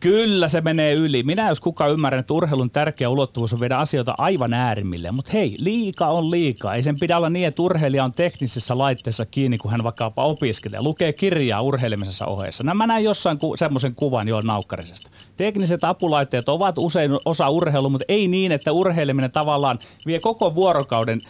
[0.00, 1.22] Kyllä se menee yli.
[1.22, 5.10] Minä jos kuka ymmärrän, että urheilun tärkeä ulottuvuus on viedä asioita aivan äärimmille.
[5.10, 6.74] Mutta hei, liika on liikaa.
[6.74, 10.82] Ei sen pidä olla niin, että urheilija on teknisessä laitteessa kiinni, kun hän vaikkapa opiskelee.
[10.82, 12.64] Lukee kirjaa urheilemisessa ohessa.
[12.64, 15.10] Nämä näin jossain ku- semmoisen kuvan jo Naukkarisesta.
[15.36, 21.20] Tekniset apulaitteet ovat usein osa urheilua, mutta ei niin, että urheileminen tavallaan vie koko vuorokauden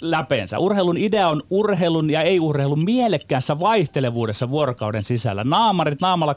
[0.00, 0.58] läpeensä.
[0.58, 5.44] Urheilun idea on urheilun ja ei-urheilun mielekkäässä vaihtelevuudessa vuorokauden sisällä.
[5.44, 6.36] Naamarit naamalla 12-14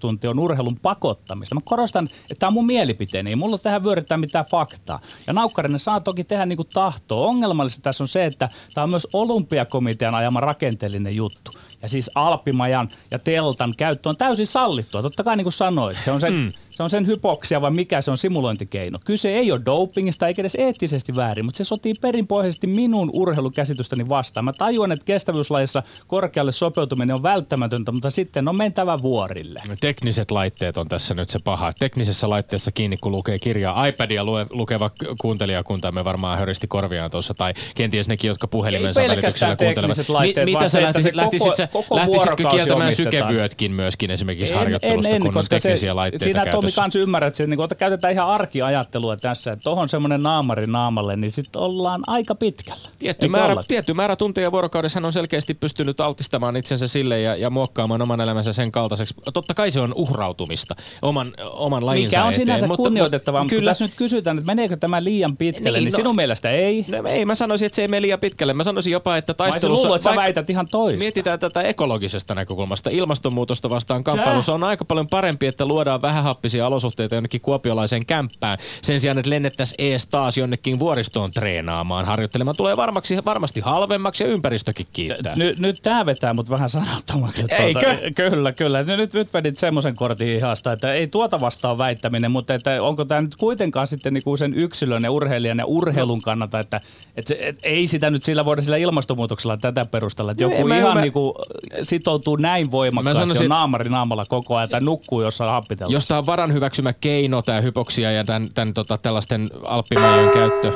[0.00, 1.54] tuntia on urheilun pakottamista.
[1.54, 3.30] Mä korostan, että tämä on mun mielipiteeni.
[3.30, 5.00] Ei mulla tähän vyöryttää mitään faktaa.
[5.26, 7.26] Ja Naukkarinen saa toki tehdä niin kuin tahtoo.
[7.26, 11.50] Ongelmallista tässä on se, että tämä on myös olympiakomitean ajama rakenteellinen juttu.
[11.84, 15.02] Ja siis Alppimajan ja Teltan käyttö on täysin sallittua.
[15.02, 16.52] Totta kai niin kuin sanoit, se on se, mm.
[16.68, 18.98] se on sen hypoksia vai mikä se on simulointikeino.
[19.04, 24.44] Kyse ei ole dopingista eikä edes eettisesti väärin, mutta se sotii perinpohjaisesti minun urheilukäsitystäni vastaan.
[24.44, 29.60] Mä tajuan, että kestävyyslajissa korkealle sopeutuminen on välttämätöntä, mutta sitten on mentävä vuorille.
[29.68, 31.72] No, Tekniset laitteet on tässä nyt se paha.
[31.72, 33.86] Teknisessä laitteessa kiinni, kun lukee kirjaa.
[33.86, 39.56] iPadia lue, lukeva kuuntelijakunta me varmaan höristi korviaan tuossa, tai kenties nekin, jotka puhelimensa välityksellä
[39.56, 40.08] kuuntelevat.
[40.08, 45.08] laitteet, mitä sä lähtisit, se lähtisit, koko- sä, koko vuorokausi kieltämään sykevyötkin myöskin esimerkiksi harjoittelusta,
[45.08, 47.58] en, en, kun on koska teknisiä se, laitteita siinä Tomi kanssa ymmärrät, että se, niin
[47.58, 52.88] kun, käytetään ihan arkiajattelua tässä, että tuohon semmoinen naamari naamalle, niin sitten ollaan aika pitkällä.
[52.98, 57.36] Tietty Eikö määrä, tietty määrä tunteja vuorokaudessa hän on selkeästi pystynyt altistamaan itsensä sille ja,
[57.36, 59.14] ja muokkaamaan oman elämänsä sen kaltaiseksi.
[59.32, 62.46] Totta kai se on uhrautumista oman, oman lajinsa Mikä on eteen.
[62.46, 63.70] sinänsä mutta- kunnioitettavaa, mutta kyllä.
[63.70, 66.84] tässä nyt kysytään, että meneekö tämä liian pitkälle, Niin, niin, no- sinun mielestä ei.
[66.90, 68.52] No, ei, mä sanoisin, että se ei mene liian pitkälle.
[68.54, 69.82] Mä sanoisin jopa, että Mä taistelussa...
[69.82, 70.98] luullut, että sä väität ihan toista.
[70.98, 72.90] Mietitään tätä ekologisesta näkökulmasta.
[72.92, 78.58] Ilmastonmuutosta vastaan kamppailussa on aika paljon parempi, että luodaan vähähappisia olosuhteita jonnekin kuopiolaiseen kämppään.
[78.82, 82.56] Sen sijaan, että lennettäisiin ees taas jonnekin vuoristoon treenaamaan, harjoittelemaan.
[82.56, 85.36] Tulee varmaksi, varmasti halvemmaksi ja ympäristökin kiittää.
[85.36, 87.46] Nyt, nyt tämä vetää mut vähän sanattomaksi.
[87.48, 87.80] Eikö?
[87.80, 88.82] Tuota, kyllä, kyllä.
[88.82, 93.20] Nyt, nyt vedit semmoisen kortin ihasta, että ei tuota vastaan väittäminen, mutta että onko tämä
[93.20, 96.80] nyt kuitenkaan sitten niinku sen yksilön ja urheilijan ja urheilun kannalta, että,
[97.16, 100.30] että se, et, ei sitä nyt sillä voida sillä ilmastonmuutoksella tätä perustella.
[100.30, 101.34] Että joku mä- ihan mä- niinku
[101.82, 105.92] sitoutuu näin voimakkaasti, Mä sanoisin- on naamari naamalla koko ajan tai nukkuu jossain happitella.
[105.92, 110.72] Jos tämä on varan hyväksymä keino, tämä hypoksia ja tämän, tämän tota, tällaisten alppimaajojen käyttö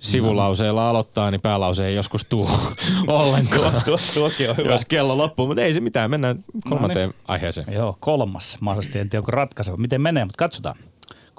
[0.00, 2.50] sivulauseella aloittaa, niin päälause ei joskus tuu
[3.06, 3.72] ollenkaan.
[3.84, 4.72] Tuo, tuokin on hyvä.
[4.72, 7.66] Jos kello loppuu, mutta ei se mitään, mennään kolmanteen aiheeseen.
[7.72, 8.58] Joo, kolmas.
[8.60, 9.76] Mahdollisesti en tiedä, onko ratkaiseva.
[9.76, 10.76] Miten menee, mutta katsotaan.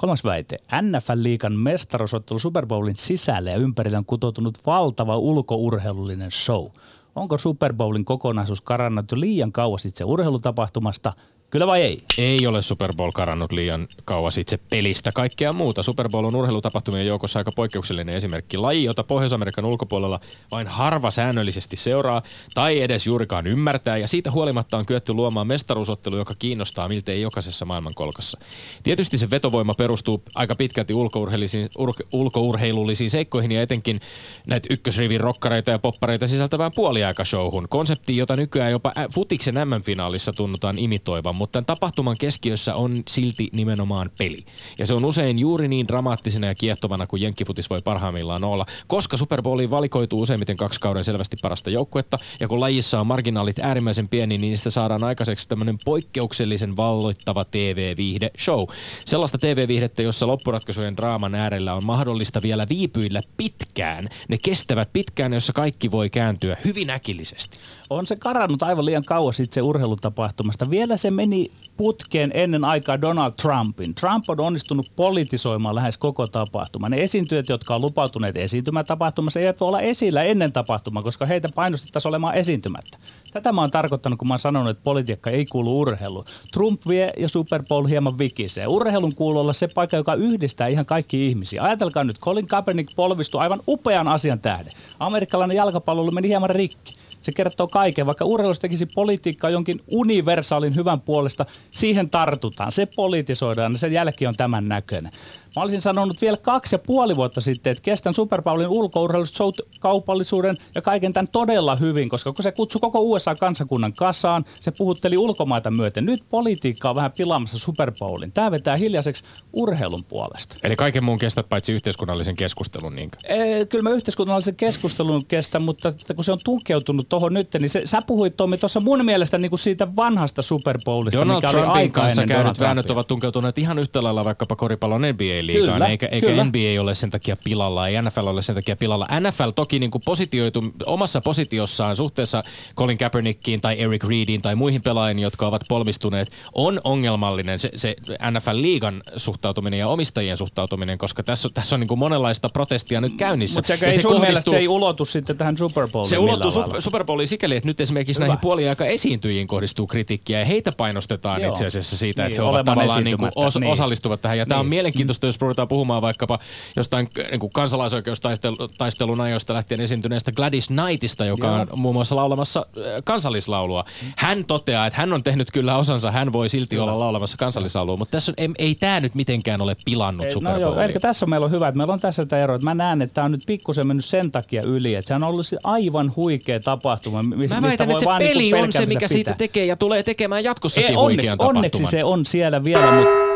[0.03, 0.57] Kolmas väite.
[0.81, 6.67] NFL-liikan mestaruusottelu Super Bowlin sisälle ja ympärillä on kutoutunut valtava ulkourheilullinen show.
[7.15, 11.13] Onko Super Bowlin kokonaisuus karannut liian kauas itse urheilutapahtumasta?
[11.53, 11.97] Kyllä vai ei?
[12.17, 15.11] Ei ole Super Bowl karannut liian kauas itse pelistä.
[15.15, 15.83] Kaikkea muuta.
[15.83, 18.57] Super Bowl on urheilutapahtumien joukossa aika poikkeuksellinen esimerkki.
[18.57, 20.19] Laji, jota Pohjois-Amerikan ulkopuolella
[20.51, 22.21] vain harva säännöllisesti seuraa
[22.53, 23.97] tai edes juurikaan ymmärtää.
[23.97, 28.37] Ja siitä huolimatta on kyetty luomaan mestaruusottelu, joka kiinnostaa miltei jokaisessa maailmankolkassa.
[28.83, 33.99] Tietysti se vetovoima perustuu aika pitkälti ulkourheillisiin, ur- ulkourheilullisiin seikkoihin ja etenkin
[34.47, 37.67] näitä ykkösrivin rokkareita ja poppareita sisältävään puoliaikashowhun.
[37.69, 44.11] Konsepti, jota nykyään jopa futiksen MM-finaalissa tunnutaan imitoivan, mutta tämän tapahtuman keskiössä on silti nimenomaan
[44.17, 44.37] peli.
[44.79, 49.17] Ja se on usein juuri niin dramaattisena ja kiehtovana kuin jenkkifutis voi parhaimmillaan olla, koska
[49.17, 54.09] Super Bowliin valikoituu useimmiten kaksi kauden selvästi parasta joukkuetta, ja kun lajissa on marginaalit äärimmäisen
[54.09, 58.61] pieni, niin niistä saadaan aikaiseksi tämmöinen poikkeuksellisen valloittava TV-viihde show.
[59.05, 64.09] Sellaista TV-viihdettä, jossa loppuratkaisujen draaman äärellä on mahdollista vielä viipyillä pitkään.
[64.29, 67.57] Ne kestävät pitkään, jossa kaikki voi kääntyä hyvin äkillisesti.
[67.89, 70.69] On se karannut aivan liian kauas itse urheilutapahtumasta.
[70.69, 71.32] Vielä se meni
[71.77, 73.95] putkeen ennen aikaa Donald Trumpin.
[73.95, 76.89] Trump on onnistunut politisoimaan lähes koko tapahtuma.
[76.89, 81.49] Ne esiintyjät, jotka on lupautuneet esiintymään tapahtumassa, eivät voi olla esillä ennen tapahtumaa, koska heitä
[81.55, 82.97] painostettaisiin olemaan esiintymättä.
[83.33, 86.25] Tätä mä oon tarkoittanut, kun mä oon sanonut, että politiikka ei kuulu urheiluun.
[86.53, 88.67] Trump vie ja Super Bowl hieman vikisee.
[88.67, 91.63] Urheilun kuuluu olla se paikka, joka yhdistää ihan kaikki ihmisiä.
[91.63, 94.73] Ajatelkaa nyt, Colin Kaepernick polvistui aivan upean asian tähden.
[94.99, 97.02] Amerikkalainen jalkapallo meni hieman rikki.
[97.23, 98.05] Se kertoo kaiken.
[98.05, 102.71] Vaikka urheilussa tekisi politiikkaa jonkin universaalin hyvän puolesta, siihen tartutaan.
[102.71, 105.11] Se politisoidaan ja sen jälki on tämän näköinen.
[105.55, 109.43] Mä olisin sanonut vielä kaksi ja puoli vuotta sitten, että kestän Super Bowlin ulkourheilusta
[109.79, 115.17] kaupallisuuden ja kaiken tämän todella hyvin, koska kun se kutsui koko USA-kansakunnan kasaan, se puhutteli
[115.17, 116.05] ulkomaita myöten.
[116.05, 118.31] Nyt politiikka on vähän pilaamassa Super Bowlin.
[118.31, 120.55] Tämä vetää hiljaiseksi urheilun puolesta.
[120.63, 122.95] Eli kaiken muun kestät paitsi yhteiskunnallisen keskustelun.
[122.95, 127.69] Niin Ee, kyllä mä yhteiskunnallisen keskustelun kestän, mutta kun se on tunkeutunut tuohon nyt, niin
[127.69, 131.47] se, sä puhuit Tommi tuossa mun mielestä niin kuin siitä vanhasta Super Bowlista, Donald mikä
[131.47, 135.05] oli Trumpin aika kanssa käydyt väännöt ovat tunkeutuneet ihan yhtä lailla vaikkapa koripallon
[135.43, 136.43] NBA-liigaan, Kyllä, eikä, eikä kyllä.
[136.43, 139.07] NBA ole sen takia pilalla, ei NFL ole sen takia pilalla.
[139.19, 142.43] NFL toki niin kuin positioitu omassa positiossaan suhteessa
[142.77, 147.95] Colin Kaepernickiin tai Eric Reediin tai muihin pelaajiin, jotka ovat polvistuneet, on ongelmallinen se, se
[148.31, 153.13] NFL-liigan suhtautuminen ja omistajien suhtautuminen, koska tässä, on- tässä on niin kuin monenlaista protestia nyt
[153.17, 153.57] käynnissä.
[153.57, 156.51] Mutta Ja ei sun mielestä kohdistuu- se ei ulotu sitten tähän Super Bowliin se ulottuu
[156.55, 156.81] lailla?
[156.81, 158.27] Super, Bowliin sikäli, että nyt esimerkiksi Hyvä.
[158.27, 161.49] näihin puoliaika esiintyjiin kohdistuu kritiikkiä ja heitä painostetaan Joo.
[161.51, 163.55] itse asiassa siitä, Niin, että he ovat olemaan tavallaan niin kuin os.
[163.59, 163.71] Niin.
[163.71, 164.37] osallistuvat tähän.
[164.37, 164.69] Ja tämä on Niin.
[164.69, 166.39] mielenkiintoista, jos ruvetaan puhumaan vaikkapa
[166.75, 171.55] jostain niin kuin kansalaisoikeustaistelun ajoista lähtien esiintyneestä Gladys Knightista, joka Joo.
[171.55, 173.85] on muun muassa laulamassa äh, kansallislaulua.
[174.17, 178.11] Hän toteaa, että hän on tehnyt kyllä osansa, hän voi silti olla laulamassa kansallislaulua, mutta
[178.11, 181.25] tässä on, ei, ei tämä nyt mitenkään ole pilannut Ei, Super No joo, eli tässä
[181.25, 182.55] meillä on hyvä, että meillä on tässä tämä ero.
[182.55, 185.23] Että mä näen, että tämä on nyt pikkusen mennyt sen takia yli, että se on
[185.23, 189.07] ollut aivan huikea tapahtuma, mis, Mä väitän, että se vaan niinku peli on se, mikä
[189.07, 189.37] siitä pitää.
[189.37, 193.32] tekee ja tulee tekemään jatkossakin Ei, huikean onneksi, onneksi se on siellä vielä, mutta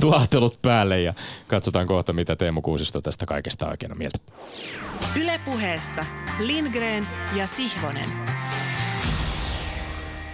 [0.00, 1.14] tuahtelut päälle ja
[1.46, 4.18] katsotaan kohta, mitä Teemu Kuusisto tästä kaikesta oikein on mieltä.
[5.20, 6.04] Ylepuheessa
[6.38, 8.08] Lindgren ja Sihvonen.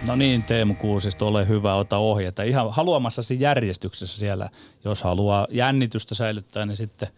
[0.05, 2.43] No niin, Teemu Kuusisto, ole hyvä, ota ohjata.
[2.43, 4.49] Ihan haluamassasi järjestyksessä siellä,
[4.85, 7.09] jos haluaa jännitystä säilyttää, niin sitten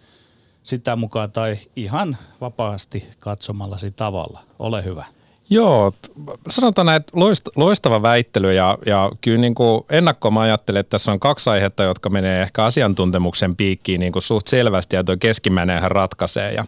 [0.63, 4.39] sitä mukaan tai ihan vapaasti katsomallasi tavalla.
[4.59, 5.05] Ole hyvä.
[5.49, 5.93] Joo,
[6.49, 10.89] sanotaan näin, että loist- loistava väittely ja, ja kyllä niin kuin ennakkoon mä ajattelen, että
[10.89, 15.15] tässä on kaksi aihetta, jotka menee ehkä asiantuntemuksen piikkiin niin kuin suht selvästi ja tuo
[15.19, 16.65] keskimmäinen ratkaisee ja,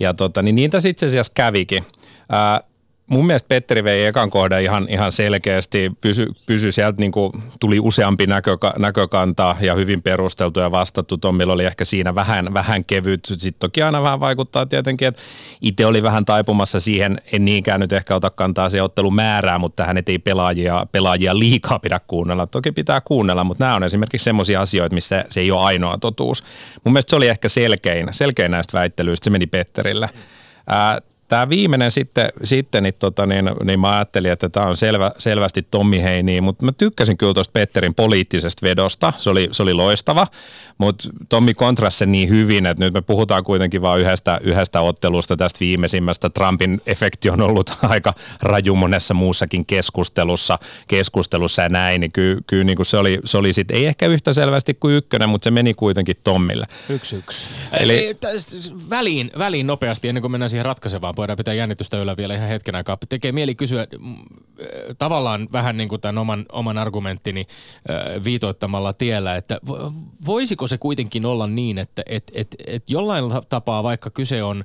[0.00, 1.84] ja tota, niin tässä itse asiassa kävikin.
[2.28, 2.60] Ää,
[3.06, 7.80] mun mielestä Petteri vei ekan kohdan ihan, ihan selkeästi, pysy, pysy sieltä niin kuin, tuli
[7.80, 11.16] useampi näköka, näkökanta ja hyvin perusteltu ja vastattu.
[11.16, 13.20] Tommilla oli ehkä siinä vähän, vähän kevyt.
[13.24, 15.22] Sitten toki aina vähän vaikuttaa tietenkin, että
[15.60, 19.82] itse oli vähän taipumassa siihen, en niinkään nyt ehkä ota kantaa se ottelun määrää, mutta
[19.82, 22.46] tähän ei pelaajia, pelaajia liikaa pidä kuunnella.
[22.46, 26.44] Toki pitää kuunnella, mutta nämä on esimerkiksi semmoisia asioita, missä se ei ole ainoa totuus.
[26.84, 30.10] Mun mielestä se oli ehkä selkein, selkein näistä väittelyistä, se meni Petterille.
[30.66, 35.12] Ää, Tämä viimeinen sitten, sitten niin, tota, niin, niin mä ajattelin, että tämä on selvä,
[35.18, 39.74] selvästi Tommi Heini, mutta mä tykkäsin kyllä tuosta Petterin poliittisesta vedosta, se oli, se oli
[39.74, 40.26] loistava,
[40.78, 45.36] mutta Tommi kontrasi sen niin hyvin, että nyt me puhutaan kuitenkin vain yhdestä, yhdestä ottelusta
[45.36, 46.30] tästä viimeisimmästä.
[46.30, 50.58] Trumpin efekti on ollut aika raju monessa muussakin keskustelussa,
[50.88, 54.06] keskustelussa ja näin, niin kyllä, kyllä niin kuin se oli, se oli sit, ei ehkä
[54.06, 56.66] yhtä selvästi kuin ykkönen, mutta se meni kuitenkin Tommille.
[56.88, 57.46] Yksi yksi.
[57.72, 58.16] Eli
[58.90, 62.74] väliin, väliin nopeasti, ennen kuin mennään siihen ratkaisevaan, voidaan pitää jännitystä yllä vielä ihan hetken
[62.74, 62.98] aikaa.
[63.08, 63.86] Tekee mieli kysyä äh,
[64.98, 67.46] tavallaan vähän niin kuin tämän oman, oman argumenttini
[67.90, 69.60] äh, viitoittamalla tiellä, että
[70.26, 74.64] voisiko se kuitenkin olla niin, että et, et, et jollain tapaa vaikka kyse on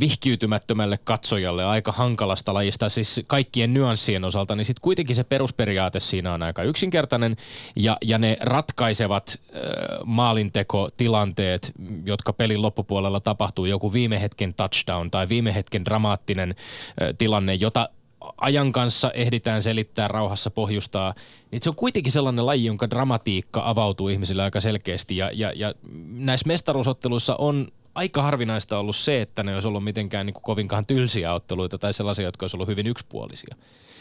[0.00, 6.34] vihkiytymättömälle katsojalle aika hankalasta lajista, siis kaikkien nyanssien osalta, niin sitten kuitenkin se perusperiaate siinä
[6.34, 7.36] on aika yksinkertainen
[7.76, 9.60] ja, ja ne ratkaisevat äh,
[10.04, 11.72] maalintekotilanteet,
[12.04, 17.88] jotka pelin loppupuolella tapahtuu, joku viime hetken touchdown tai viime hetken dramaattinen äh, tilanne, jota
[18.36, 21.14] ajan kanssa ehditään selittää rauhassa, pohjustaa,
[21.50, 25.16] niin se on kuitenkin sellainen laji, jonka dramatiikka avautuu ihmisille aika selkeästi.
[25.16, 25.74] Ja, ja, ja
[26.08, 30.86] näissä mestaruusotteluissa on aika harvinaista ollut se, että ne olisi ollut mitenkään niin kuin kovinkaan
[30.86, 33.56] tylsiä otteluita tai sellaisia, jotka olisi ollut hyvin yksipuolisia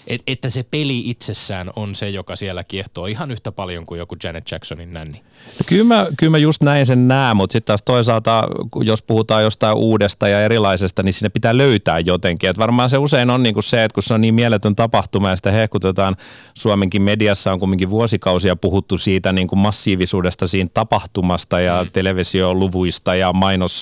[0.10, 4.16] et, että se peli itsessään on se, joka siellä kiehtoo ihan yhtä paljon kuin joku
[4.24, 5.22] Janet Jacksonin nänni.
[5.66, 8.44] Kyllä mä, kyllä mä just näin sen näen, mutta sitten taas toisaalta,
[8.84, 12.50] jos puhutaan jostain uudesta ja erilaisesta, niin sinne pitää löytää jotenkin.
[12.50, 15.36] Et varmaan se usein on niinku se, että kun se on niin mieletön tapahtuma ja
[15.36, 16.16] sitä hehkutetaan,
[16.54, 21.92] Suomenkin mediassa on kumminkin vuosikausia puhuttu siitä niinku massiivisuudesta siinä tapahtumasta ja mm.
[21.92, 23.34] televisioluvuista ja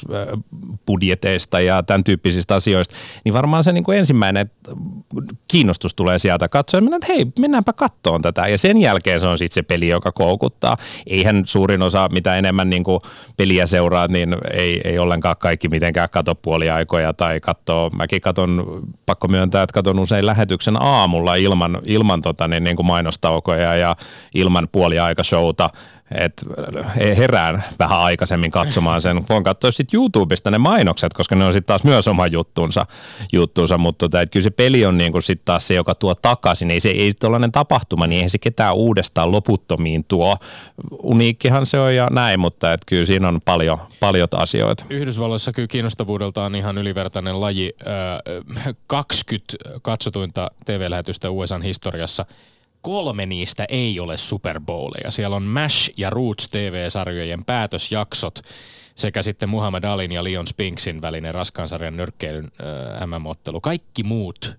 [0.06, 4.52] mainosbudjeteista ja tämän tyyppisistä asioista, niin varmaan se niinku ensimmäinen
[5.48, 8.48] kiinnostus tulee sieltä katsoa että hei, mennäänpä kattoon tätä.
[8.48, 10.78] Ja sen jälkeen se on sitten se peli, joka koukuttaa.
[11.08, 13.00] Eihän suurin osa, mitä enemmän niin kuin
[13.38, 17.90] peliä seuraa, niin ei, ei ollenkaan kaikki mitenkään kato puoliaikoja tai katsoo.
[17.90, 22.86] Mäkin katon, pakko myöntää, että katon usein lähetyksen aamulla ilman, ilman tota, niin, niin kuin
[22.86, 23.96] mainostaukoja ja
[24.34, 25.70] ilman puoliaikashowta
[26.12, 26.46] että
[27.18, 29.26] herään vähän aikaisemmin katsomaan sen.
[29.30, 32.86] Voin katsoa sitten YouTubesta ne mainokset, koska ne on sitten taas myös oma juttunsa,
[33.34, 36.72] juttunsa mutta tota, kyllä se peli on niin sitten taas se, joka tuo takaisin.
[36.72, 40.38] Ei se ei tällainen tapahtuma, niin ei se ketään uudestaan loputtomiin tuo.
[41.04, 44.86] Uniikkihan se on ja näin, mutta että kyllä siinä on paljon, paljon asioita.
[44.90, 47.76] Yhdysvalloissa kyllä kiinnostavuudeltaan ihan ylivertainen laji.
[48.88, 52.26] 20 katsotuinta TV-lähetystä USAn historiassa–
[52.88, 55.12] kolme niistä ei ole Super Bowleja.
[55.12, 58.42] Siellä on MASH ja Roots TV-sarjojen päätösjaksot
[58.96, 63.62] sekä sitten Muhammad Alin ja Leon Spinksin välinen raskaansarjan nyrkkeilyn äh, MM-ottelu.
[63.62, 64.58] Kaikki muut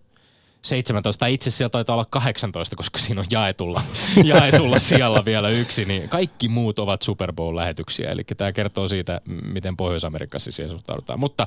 [0.62, 3.82] 17, tai itse asiassa taitaa olla 18, koska siinä on jaetulla,
[4.24, 8.10] jaetulla siellä vielä yksi, niin kaikki muut ovat Super Bowl-lähetyksiä.
[8.10, 11.20] Eli tämä kertoo siitä, miten Pohjois-Amerikassa siihen suhtaudutaan.
[11.20, 11.46] Mutta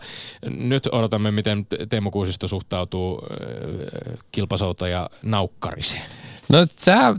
[0.49, 6.30] nyt odotamme, miten Teemu Kuusisto suhtautuu äh, kilpasouta ja naukkariseen.
[6.51, 6.57] No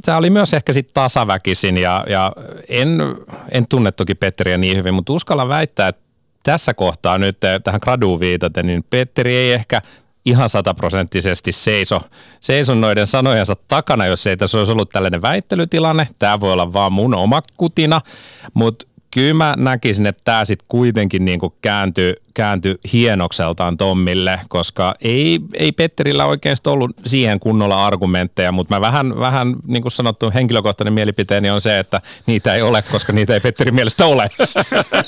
[0.04, 2.32] tämä oli myös ehkä sitten tasaväkisin ja, ja
[2.68, 2.98] en,
[3.50, 6.02] en tunne toki Petteriä niin hyvin, mutta uskalla väittää, että
[6.42, 9.82] tässä kohtaa nyt tähän graduun viitaten, niin Petteri ei ehkä
[10.24, 12.00] ihan sataprosenttisesti seiso,
[12.40, 16.08] seiso noiden sanojensa takana, jos ei tässä olisi ollut tällainen väittelytilanne.
[16.18, 18.00] Tämä voi olla vaan mun oma kutina,
[18.54, 24.94] mutta kyllä mä näkisin, että tämä sitten kuitenkin niin kuin kääntyi, kääntyi hienokseltaan Tommille, koska
[25.00, 30.30] ei, ei Petterillä oikeasti ollut siihen kunnolla argumentteja, mutta mä vähän, vähän niin kuin sanottu,
[30.34, 34.28] henkilökohtainen mielipiteeni on se, että niitä ei ole, koska niitä ei Petterin mielestä ole.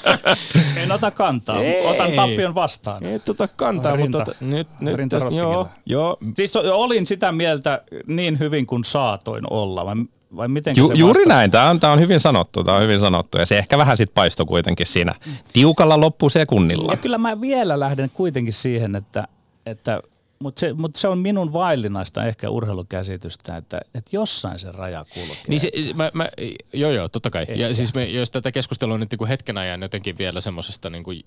[0.83, 1.87] en ota kantaa, ei.
[1.87, 3.05] otan tappion vastaan.
[3.05, 6.17] Ei ota kantaa, Rinta, mutta ota, nyt, nyt tästä, joo, joo.
[6.35, 9.95] Siis olin sitä mieltä niin hyvin kuin saatoin olla.
[9.95, 10.05] Mä
[10.37, 11.29] vai miten Ju, Juuri vastasi?
[11.29, 13.97] näin, tämä on, tämä on hyvin sanottu, tämä on hyvin sanottu ja se ehkä vähän
[13.97, 15.15] sitten paistoi kuitenkin siinä
[15.53, 16.93] tiukalla loppusekunnilla.
[16.93, 19.29] Ja kyllä mä vielä lähden kuitenkin siihen, että,
[19.67, 20.03] että
[20.39, 25.45] mutta se, mut se on minun vaillinaista ehkä urheilukäsitystä, että, että jossain se raja kulkee.
[25.49, 26.29] Niin se, mä, mä,
[26.73, 27.43] joo joo, totta kai.
[27.43, 27.55] Ehkä.
[27.55, 31.21] Ja siis me, jos tätä keskustelua nyt niin hetken ajan jotenkin vielä semmoisesta niin kuin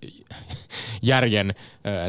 [1.02, 1.56] järjen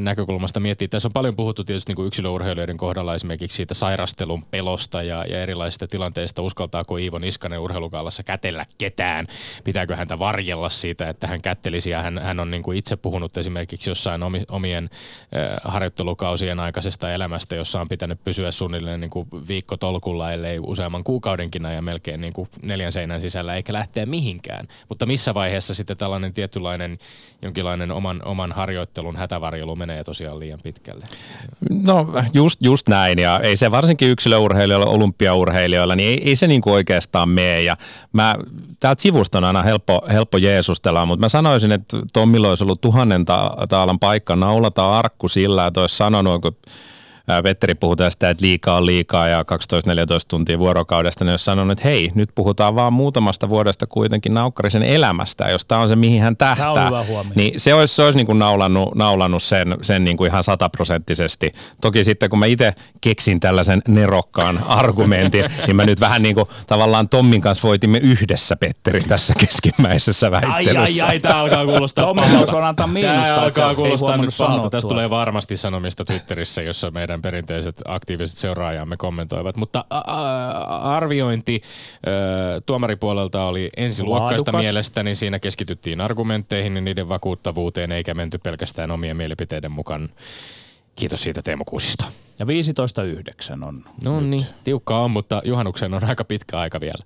[0.01, 0.89] näkökulmasta miettii.
[0.89, 5.43] Tässä on paljon puhuttu tietysti niin kuin yksilöurheilijoiden kohdalla esimerkiksi siitä sairastelun pelosta ja, ja
[5.43, 6.43] erilaisista tilanteista.
[6.43, 9.27] Uskaltaako Iivo Niskanen urheilukaalassa kätellä ketään?
[9.65, 11.91] Pitääkö häntä varjella siitä, että hän kättelisi?
[11.91, 14.91] Ja hän, hän on niin kuin itse puhunut esimerkiksi jossain omien
[15.37, 20.59] äh, harjoittelukausien aikaisesta sellaisesta elämästä, jossa on pitänyt pysyä suunnilleen niin kuin viikko tolkulla, ellei
[20.59, 24.69] useamman kuukaudenkin ajan melkein niin kuin neljän seinän sisällä, eikä lähteä mihinkään.
[24.89, 26.99] Mutta missä vaiheessa sitten tällainen tietynlainen
[27.43, 31.07] jonkinlainen oman, oman harjoittelun hätävarjelu menee tosiaan liian pitkälle?
[31.71, 36.61] No just, just näin ja ei se varsinkin yksilöurheilijoilla, olympiaurheilijoilla, niin ei, ei se niin
[36.61, 37.63] kuin oikeastaan mene.
[37.63, 37.77] Ja
[38.13, 38.37] mä,
[38.81, 43.25] täältä sivusta on aina helppo, helppo jeesustella, mutta mä sanoisin, että Tommilla olisi ollut tuhannen
[43.69, 46.57] taalan paikka naulata arkku sillä, että olisi sanonut, kun
[47.43, 49.45] Petteri puhuu tästä, että liikaa on liikaa ja 12-14
[50.29, 55.49] tuntia vuorokaudesta, niin jos sanon, että hei, nyt puhutaan vaan muutamasta vuodesta kuitenkin naukkarisen elämästä,
[55.51, 56.91] jos tämä on se, mihin hän tähtää,
[57.35, 61.53] niin se olisi, se olisi niin kuin naulannut, naulannut sen, sen niin kuin ihan sataprosenttisesti.
[61.81, 66.49] Toki sitten kun mä itse keksin tällaisen nerokkaan argumentin, niin mä nyt vähän niin kuin
[66.67, 70.81] tavallaan Tommin kanssa voitimme yhdessä Petteri tässä keskimmäisessä väittelyssä.
[70.81, 73.23] Ai, ai, ai, tämä alkaa kuulostaa Tommi voisi antaa miinusta.
[73.23, 74.71] Tämä alkaa kuulostaa nyt pahalta.
[74.71, 79.57] Tästä tulee varmasti sanomista Twitterissä, jossa meidän meidän perinteiset aktiiviset seuraajamme kommentoivat.
[79.57, 79.85] Mutta
[80.83, 81.63] arviointi
[82.67, 84.65] tuomaripuolelta oli ensiluokkaista Laadukas.
[84.65, 85.15] mielestäni.
[85.15, 90.09] Siinä keskityttiin argumentteihin ja niiden vakuuttavuuteen, eikä menty pelkästään omien mielipiteiden mukaan.
[90.97, 92.05] Kiitos siitä Teemu Kuusisto.
[92.39, 94.29] Ja 15.9 on No nyt.
[94.31, 97.05] niin, tiukka on, mutta juhannuksen on aika pitkä aika vielä.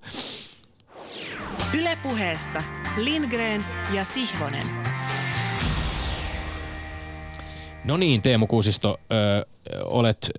[1.78, 2.62] Ylepuheessa
[2.96, 4.66] Lindgren ja Sihvonen.
[7.84, 9.46] No niin, Teemu Kuusisto, ö,
[9.84, 10.30] olet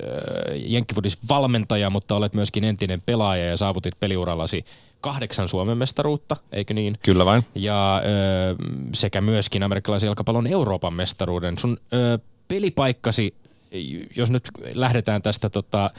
[0.55, 4.65] Jenkkifudis valmentaja, mutta olet myöskin entinen pelaaja ja saavutit peliurallasi
[5.01, 6.93] kahdeksan Suomen mestaruutta, eikö niin?
[7.05, 7.45] Kyllä vain.
[7.55, 8.55] Ja ö,
[8.93, 11.57] sekä myöskin amerikkalaisen jalkapallon Euroopan mestaruuden.
[11.57, 13.35] Sun ö, pelipaikkasi
[14.15, 15.91] jos nyt lähdetään tästä tota,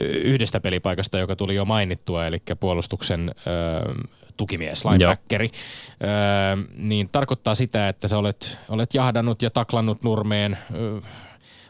[0.00, 3.94] yhdestä pelipaikasta, joka tuli jo mainittua, eli puolustuksen ö,
[4.36, 5.50] tukimies, linebackeri,
[6.02, 6.06] ö,
[6.76, 11.00] niin tarkoittaa sitä, että sä olet, olet jahdannut ja taklannut nurmeen ö,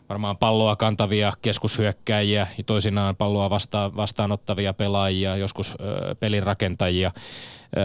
[0.08, 7.12] varmaan palloa kantavia keskushyökkäjiä ja toisinaan palloa vasta- vastaanottavia pelaajia, joskus ö, pelirakentajia.
[7.76, 7.80] Ö,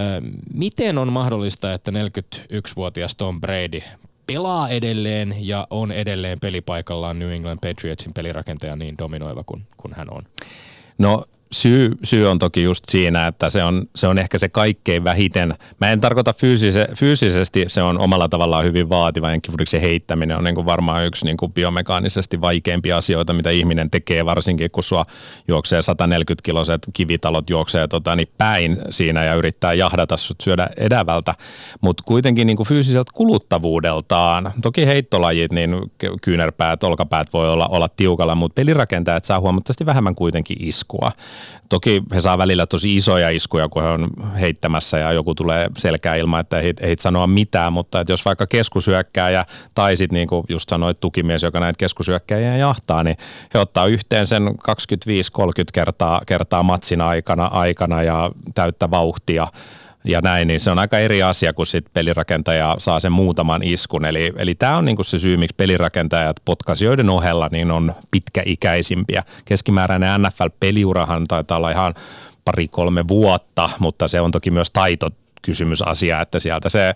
[0.53, 3.82] miten on mahdollista, että 41-vuotias Tom Brady
[4.27, 10.07] pelaa edelleen ja on edelleen pelipaikallaan New England Patriotsin pelirakentaja niin dominoiva kuin, kuin hän
[10.13, 10.23] on?
[10.97, 15.03] No syy, syy on toki just siinä, että se on, se on ehkä se kaikkein
[15.03, 15.55] vähiten.
[15.81, 19.29] Mä en tarkoita fyysise, fyysisesti, se on omalla tavallaan hyvin vaativa.
[19.29, 24.25] Jenkkifudiksen heittäminen on niin kuin varmaan yksi niin kuin biomekaanisesti vaikeimpia asioita, mitä ihminen tekee,
[24.25, 25.05] varsinkin kun sua
[25.47, 31.36] juoksee 140 kiloset kivitalot juoksee tota, niin päin siinä ja yrittää jahdata sut syödä edävältä.
[31.81, 35.75] Mutta kuitenkin niin kuin fyysiseltä kuluttavuudeltaan, toki heittolajit, niin
[36.21, 41.12] kyynärpäät, olkapäät voi olla, olla tiukalla, mutta pelirakentajat saa huomattavasti vähemmän kuitenkin iskua.
[41.69, 46.15] Toki he saa välillä tosi isoja iskuja, kun he on heittämässä ja joku tulee selkää
[46.15, 49.45] ilman, että ei, ei sanoa mitään, mutta että jos vaikka keskusyökkääjä
[49.76, 53.17] tai sitten niin kuin just sanoit tukimies, joka näitä keskusyökkäjiä jahtaa, niin
[53.54, 54.52] he ottaa yhteen sen 25-30
[55.73, 59.47] kertaa, kertaa matsin aikana, aikana ja täyttä vauhtia
[60.08, 64.06] ja näin, niin se on aika eri asia, kun sit pelirakentaja saa sen muutaman iskun.
[64.06, 69.24] Eli, eli tämä on niinku se syy, miksi pelirakentajat potkasioiden ohella niin on pitkäikäisimpiä.
[69.46, 71.93] Keskimääräinen NFL-peliurahan taitaa olla ihan
[72.46, 75.10] pari-kolme vuotta, mutta se on toki myös taito
[75.41, 76.93] kysymysasia, että sieltä se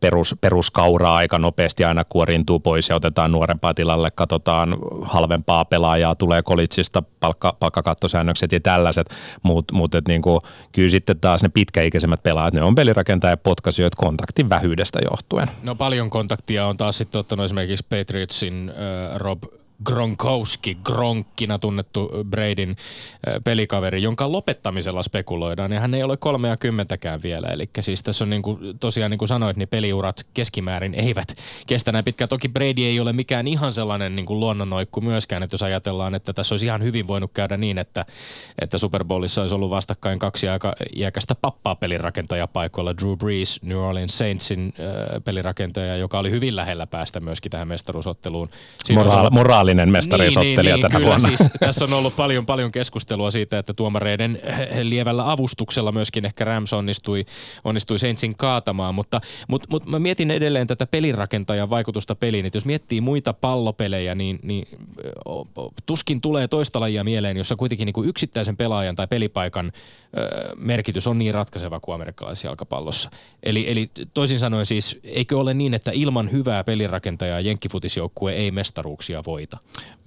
[0.00, 6.42] perus, peruskauraa aika nopeasti aina kuoriintuu pois ja otetaan nuorempaa tilalle, katsotaan halvempaa pelaajaa, tulee
[6.42, 9.10] kolitsista palkka, palkkakattosäännökset ja tällaiset,
[9.42, 10.40] mutta mut, niin kuin,
[10.72, 15.50] kyllä sitten taas ne pitkäikäisemmät pelaajat, ne on pelirakentajia ja potkasijoita kontaktin vähyydestä johtuen.
[15.62, 19.42] No paljon kontaktia on taas sitten ottanut esimerkiksi Patriotsin äh, Rob
[19.84, 22.76] Gronkowski, Gronkkina tunnettu Bradyn
[23.44, 27.48] pelikaveri, jonka lopettamisella spekuloidaan, ja hän ei ole kolmea kymmentäkään vielä.
[27.48, 31.92] Eli siis tässä on niin kuin, tosiaan niin kuin sanoit, niin peliurat keskimäärin eivät kestä
[31.92, 32.28] näin pitkään.
[32.28, 36.32] Toki Brady ei ole mikään ihan sellainen niin kuin luonnonnoikku myöskään, että jos ajatellaan, että
[36.32, 38.06] tässä olisi ihan hyvin voinut käydä niin, että,
[38.62, 42.96] että Super Bowlissa olisi ollut vastakkain kaksi aika iäkästä pappaa pelirakentajapaikoilla.
[42.96, 48.48] Drew Brees, New Orleans Saintsin äh, pelirakentaja, joka oli hyvin lähellä päästä myöskin tähän mestaruusotteluun.
[48.94, 51.28] Moraali, moraali moraalinen mestarisottelija niin, niin, tänä kyllä, vuonna.
[51.28, 54.40] Siis, tässä on ollut paljon, paljon keskustelua siitä, että tuomareiden
[54.82, 57.24] lievällä avustuksella myöskin ehkä Rams onnistui,
[57.64, 62.64] onnistui Saintsin kaatamaan, mutta, mutta, mutta mä mietin edelleen tätä pelirakentajan vaikutusta peliin, että jos
[62.64, 64.68] miettii muita pallopelejä, niin, niin
[65.86, 69.72] tuskin tulee toista lajia mieleen, jossa kuitenkin niin kuin yksittäisen pelaajan tai pelipaikan
[70.18, 73.10] ö, merkitys on niin ratkaiseva kuin amerikkalaisessa jalkapallossa.
[73.42, 79.22] Eli, eli toisin sanoen siis, eikö ole niin, että ilman hyvää pelirakentajaa jenkkifutisjoukkue ei mestaruuksia
[79.26, 79.58] voita?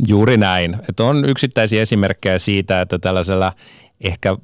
[0.07, 0.77] Juuri näin.
[0.89, 3.53] Että on yksittäisiä esimerkkejä siitä, että tällaisella
[4.01, 4.37] ehkä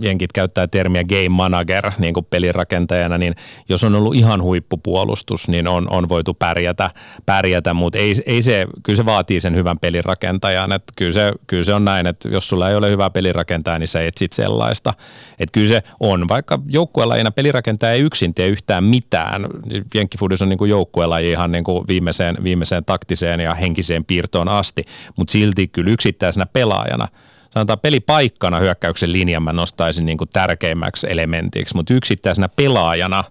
[0.00, 3.34] jenkit käyttää termiä game manager niin kuin pelirakentajana, niin
[3.68, 6.90] jos on ollut ihan huippupuolustus, niin on, on voitu pärjätä,
[7.26, 10.72] pärjätä mutta ei, ei se, kyllä se vaatii sen hyvän pelirakentajan.
[10.72, 13.88] Että kyllä, se, kyllä se on näin, että jos sulla ei ole hyvää pelirakentajaa, niin
[13.88, 14.94] sä etsit sellaista.
[15.38, 19.46] Että kyllä se on, vaikka joukkuelajina pelirakentaja ei yksin tee yhtään mitään.
[19.94, 24.84] Jenkkifudis on niin kuin joukkuelaji ihan niin kuin viimeiseen, viimeiseen taktiseen ja henkiseen piirtoon asti,
[25.16, 27.08] mutta silti kyllä yksittäisenä pelaajana–
[27.54, 33.24] sanotaan pelipaikkana hyökkäyksen linjan mä nostaisin niin kuin tärkeimmäksi elementiksi, mutta yksittäisenä pelaajana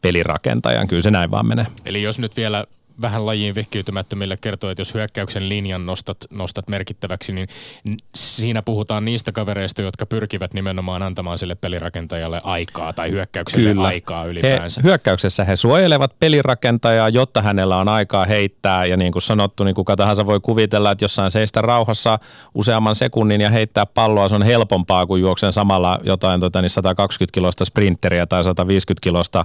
[0.00, 1.66] pelirakentajan, kyllä se näin vaan menee.
[1.84, 2.66] Eli jos nyt vielä
[3.00, 7.48] vähän lajiin vihkiytymättömille kertoo, että jos hyökkäyksen linjan nostat, nostat merkittäväksi, niin
[8.14, 13.86] siinä puhutaan niistä kavereista, jotka pyrkivät nimenomaan antamaan sille pelirakentajalle aikaa tai hyökkäykselle Kyllä.
[13.86, 14.80] aikaa ylipäänsä.
[14.80, 19.74] He, hyökkäyksessä he suojelevat pelirakentajaa, jotta hänellä on aikaa heittää ja niin kuin sanottu, niin
[19.74, 22.18] kuka tahansa voi kuvitella, että jossain seistä rauhassa
[22.54, 27.34] useamman sekunnin ja heittää palloa, se on helpompaa kuin juoksen samalla jotain tota, niin 120
[27.34, 29.44] kilosta sprinteriä tai 150 kilosta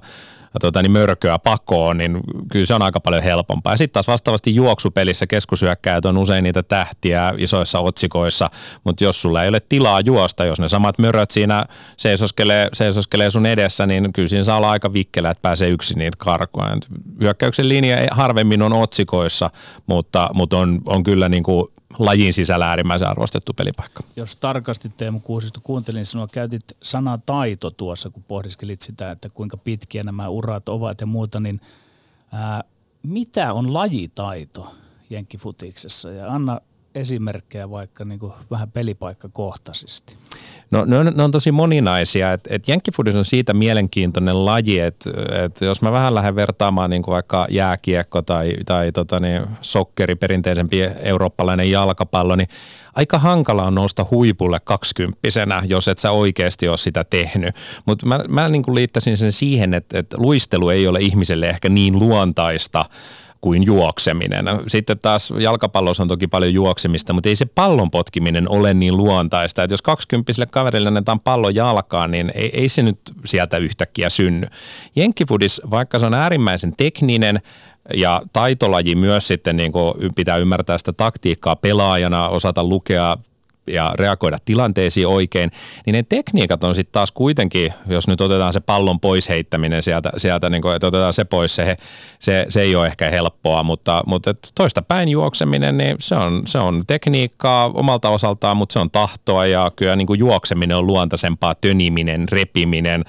[0.59, 2.19] tuota, niin mörköä pakoon, niin
[2.51, 3.73] kyllä se on aika paljon helpompaa.
[3.73, 8.49] Ja sitten taas vastaavasti juoksupelissä keskusyökkäjät on usein niitä tähtiä isoissa otsikoissa,
[8.83, 11.65] mutta jos sulla ei ole tilaa juosta, jos ne samat möröt siinä
[11.97, 16.17] seisoskelee, seisoskelee sun edessä, niin kyllä siinä saa olla aika vikkelä, että pääsee yksin niitä
[16.17, 16.79] karkoon.
[17.21, 19.49] Hyökkäyksen linja harvemmin on otsikoissa,
[19.87, 21.67] mutta, mutta on, on kyllä niin kuin
[21.99, 24.03] lajin sisällä äärimmäisen arvostettu pelipaikka.
[24.15, 29.57] Jos tarkasti Teemu Kuusisto kuuntelin, sinua käytit sanaa taito tuossa, kun pohdiskelit sitä, että kuinka
[29.57, 31.61] pitkiä nämä urat ovat ja muuta, niin
[32.31, 32.63] ää,
[33.03, 34.75] mitä on lajitaito
[35.09, 36.11] jenkkifutiksessa?
[36.11, 36.61] Ja anna
[36.97, 40.15] esimerkkejä vaikka niin kuin vähän pelipaikkakohtaisesti.
[40.71, 42.33] No ne on, ne on tosi moninaisia.
[42.33, 45.09] Et, et jenkkifudis on siitä mielenkiintoinen laji, että
[45.45, 50.15] et jos mä vähän lähden vertaamaan niin kuin vaikka jääkiekko tai, tai tota niin, sokkeri,
[50.15, 52.49] perinteisempi eurooppalainen jalkapallo, niin
[52.95, 57.55] aika hankala on nousta huipulle kaksikymppisenä, jos et sä oikeasti ole sitä tehnyt.
[57.85, 61.69] Mutta mä, mä niin kuin liittäisin sen siihen, että, että luistelu ei ole ihmiselle ehkä
[61.69, 62.85] niin luontaista–
[63.41, 64.45] kuin juokseminen.
[64.67, 69.63] Sitten taas jalkapallossa on toki paljon juoksemista, mutta ei se pallon potkiminen ole niin luontaista.
[69.63, 74.47] Että jos kaksikymppiselle kaverille annetaan pallo jalkaan, niin ei, ei se nyt sieltä yhtäkkiä synny.
[74.95, 77.41] Jenkkifudis, vaikka se on äärimmäisen tekninen,
[77.93, 79.71] ja taitolaji myös sitten niin
[80.15, 83.17] pitää ymmärtää sitä taktiikkaa pelaajana, osata lukea
[83.67, 85.51] ja reagoida tilanteisiin oikein,
[85.85, 90.11] niin ne tekniikat on sitten taas kuitenkin, jos nyt otetaan se pallon pois heittäminen sieltä,
[90.17, 91.77] sieltä niin kuin, että otetaan se pois, se,
[92.19, 96.57] se, se ei ole ehkä helppoa, mutta, mutta toista päin juokseminen, niin se on, se
[96.57, 101.55] on tekniikkaa omalta osaltaan, mutta se on tahtoa ja kyllä niin kuin juokseminen on luontaisempaa,
[101.55, 103.03] töniminen, repiminen,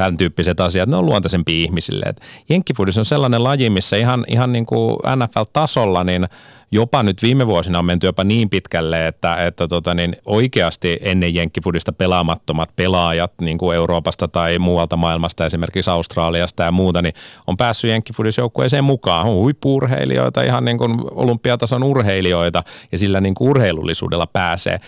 [0.00, 2.14] tämän tyyppiset asiat, ne on luontaisempia ihmisille.
[2.48, 6.28] Jenkkifudis on sellainen laji, missä ihan, ihan niin kuin NFL-tasolla, niin–
[6.72, 11.34] jopa nyt viime vuosina on menty jopa niin pitkälle, että, että tota niin oikeasti ennen
[11.34, 17.14] jenkkifudista pelaamattomat pelaajat niin kuin Euroopasta tai muualta maailmasta, esimerkiksi Australiasta ja muuta, niin
[17.46, 19.26] on päässyt jenkkifudisjoukkueeseen mukaan.
[19.26, 24.80] On huippuurheilijoita, ihan niin kuin olympiatason urheilijoita ja sillä niin kuin urheilullisuudella pääsee.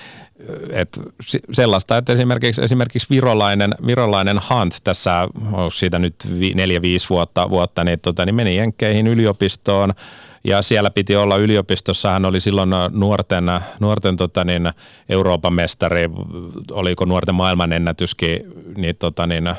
[0.71, 1.01] Et
[1.53, 6.15] sellaista, että esimerkiksi, esimerkiksi virolainen, virolainen Hunt tässä, onko siitä nyt
[6.55, 9.93] neljä, viisi vuotta, vuotta niin, tota, niin meni Jenkkeihin yliopistoon,
[10.45, 13.45] ja siellä piti olla yliopistossa, hän oli silloin nuorten,
[13.81, 14.71] nuorten tota niin,
[15.09, 16.11] Euroopan mestari,
[16.71, 18.41] oliko nuorten maailmanennätyskin,
[18.77, 19.55] niin, tota niin,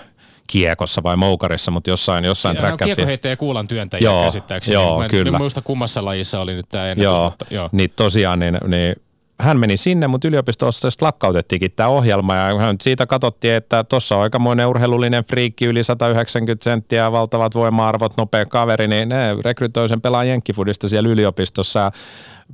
[0.48, 4.74] kiekossa vai moukarissa, mutta jossain, jossain track and Kiekoheittäjä ja kuulan työntäjä joo, käsittääkseni.
[4.74, 5.30] Joo, mä en, kyllä.
[5.30, 7.04] En muista kummassa lajissa oli nyt tämä ennätys.
[7.04, 7.70] Joo, mutta, joo.
[7.72, 8.96] niin tosiaan niin, niin
[9.40, 14.22] hän meni sinne, mutta yliopistossa lakkautettiinkin tämä ohjelma ja hän siitä katsottiin, että tuossa on
[14.22, 20.42] aikamoinen urheilullinen friikki, yli 190 senttiä, valtavat voima-arvot, nopea kaveri, niin ne rekrytoi sen pelaajan
[20.88, 21.92] siellä yliopistossa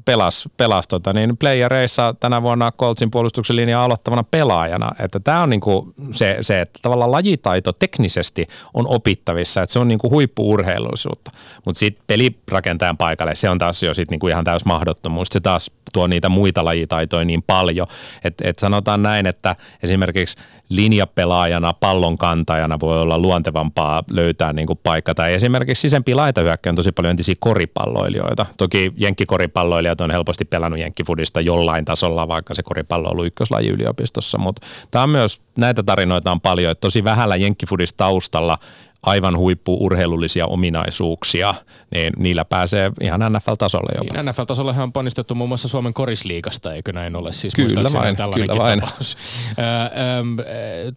[0.06, 4.92] pelas, pelas tota, niin playereissa tänä vuonna Coltsin puolustuksen linjaa aloittavana pelaajana.
[5.00, 9.88] Että tämä on niinku se, se, että tavallaan lajitaito teknisesti on opittavissa, että se on
[9.88, 11.32] niinku huippuurheilullisuutta.
[11.66, 15.28] Mutta sitten pelirakentajan paikalle se on taas jo sit niinku ihan täys mahdottomuus.
[15.32, 17.88] Se taas tuo niitä muita lajitaitoja niin paljon.
[18.24, 20.38] Että et sanotaan näin, että esimerkiksi
[20.70, 25.16] linjapelaajana, pallon kantajana voi olla luontevampaa löytää niin kuin paikka.
[25.16, 28.46] Tai esimerkiksi sisempi laitahyökkä on tosi paljon entisiä koripalloilijoita.
[28.58, 34.38] Toki jenkkikoripalloilijat on helposti pelannut jenkkifudista jollain tasolla, vaikka se koripallo on ollut ykköslaji yliopistossa.
[34.38, 38.58] Mutta tämä on myös, näitä tarinoita on paljon, että tosi vähällä jenkkifudista taustalla
[39.04, 41.56] aivan huippuurheilullisia ominaisuuksia,
[41.96, 44.14] niin niillä pääsee ihan NFL-tasolle jopa.
[44.14, 47.34] Niin, NFL-tasolle on ponnistettu muun muassa Suomen korisliigasta, eikö näin ole?
[47.34, 48.82] Siis kyllä vain, kyllä vain.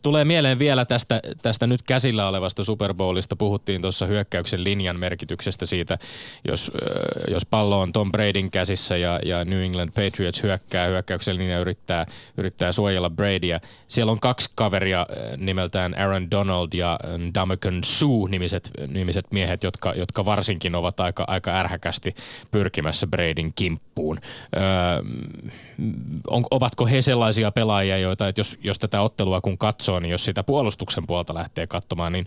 [0.02, 3.36] tulee mieleen vielä tästä, tästä nyt käsillä olevasta Super Bowlista.
[3.36, 5.98] Puhuttiin tuossa hyökkäyksen linjan merkityksestä siitä,
[6.48, 6.72] jos,
[7.28, 12.06] jos pallo on Tom Bradyn käsissä ja, ja New England Patriots hyökkää, hyökkäyksen linja yrittää,
[12.36, 13.60] yrittää suojella Bradyä.
[13.88, 16.98] Siellä on kaksi kaveria nimeltään Aaron Donald ja
[17.34, 22.14] Damakan Sue-nimiset nimiset miehet, jotka, jotka varsinkin ovat aika, aika ärhäkästi
[22.50, 24.20] pyrkimässä Bradyn kimppuun.
[24.56, 24.62] Öö,
[26.26, 30.24] on, ovatko he sellaisia pelaajia, joita, että jos, jos tätä ottelua kun katsoo, niin jos
[30.24, 32.26] sitä puolustuksen puolta lähtee katsomaan, niin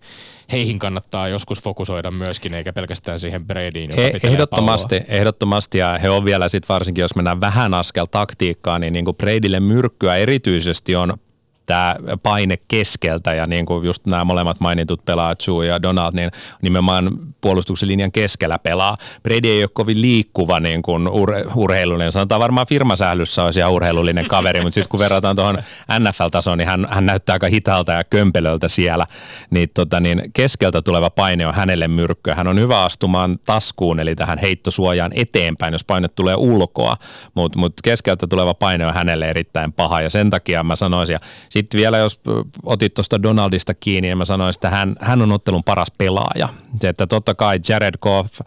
[0.51, 5.15] heihin kannattaa joskus fokusoida myöskin, eikä pelkästään siihen Bradyin, joka e- ehdottomasti, palloa.
[5.19, 9.17] ehdottomasti, ja he on vielä sitten varsinkin, jos mennään vähän askel taktiikkaan, niin, niin kuin
[9.17, 11.17] Bradylle myrkkyä erityisesti on
[11.65, 16.31] tämä paine keskeltä ja niin kuin just nämä molemmat mainitut pelaajat, Sue ja Donald, niin
[16.61, 17.11] nimenomaan
[17.41, 18.97] puolustuksen linjan keskellä pelaa.
[19.23, 22.11] Brady ei ole kovin liikkuva niin kuin ur- urheilullinen.
[22.11, 25.57] Sanotaan varmaan firmasählyssä olisi ihan urheilullinen kaveri, mutta sitten kun verrataan tuohon
[25.99, 29.05] NFL-tasoon, niin hän, hän näyttää aika hitaalta ja kömpelöltä siellä.
[29.49, 32.35] Niin, tota, niin keskeltä tuleva paine on hänelle myrkkyä.
[32.35, 36.97] Hän on hyvä astumaan taskuun, eli tähän heittosuojaan eteenpäin, jos paine tulee ulkoa,
[37.35, 41.19] mutta mut keskeltä tuleva paine on hänelle erittäin paha ja sen takia mä sanoisin, ja
[41.55, 42.21] sitten vielä jos
[42.63, 46.49] otit tuosta Donaldista kiinni, niin mä sanoin, että hän, hän on ottelun paras pelaaja.
[46.81, 48.39] Se, että totta kai Jared Goff,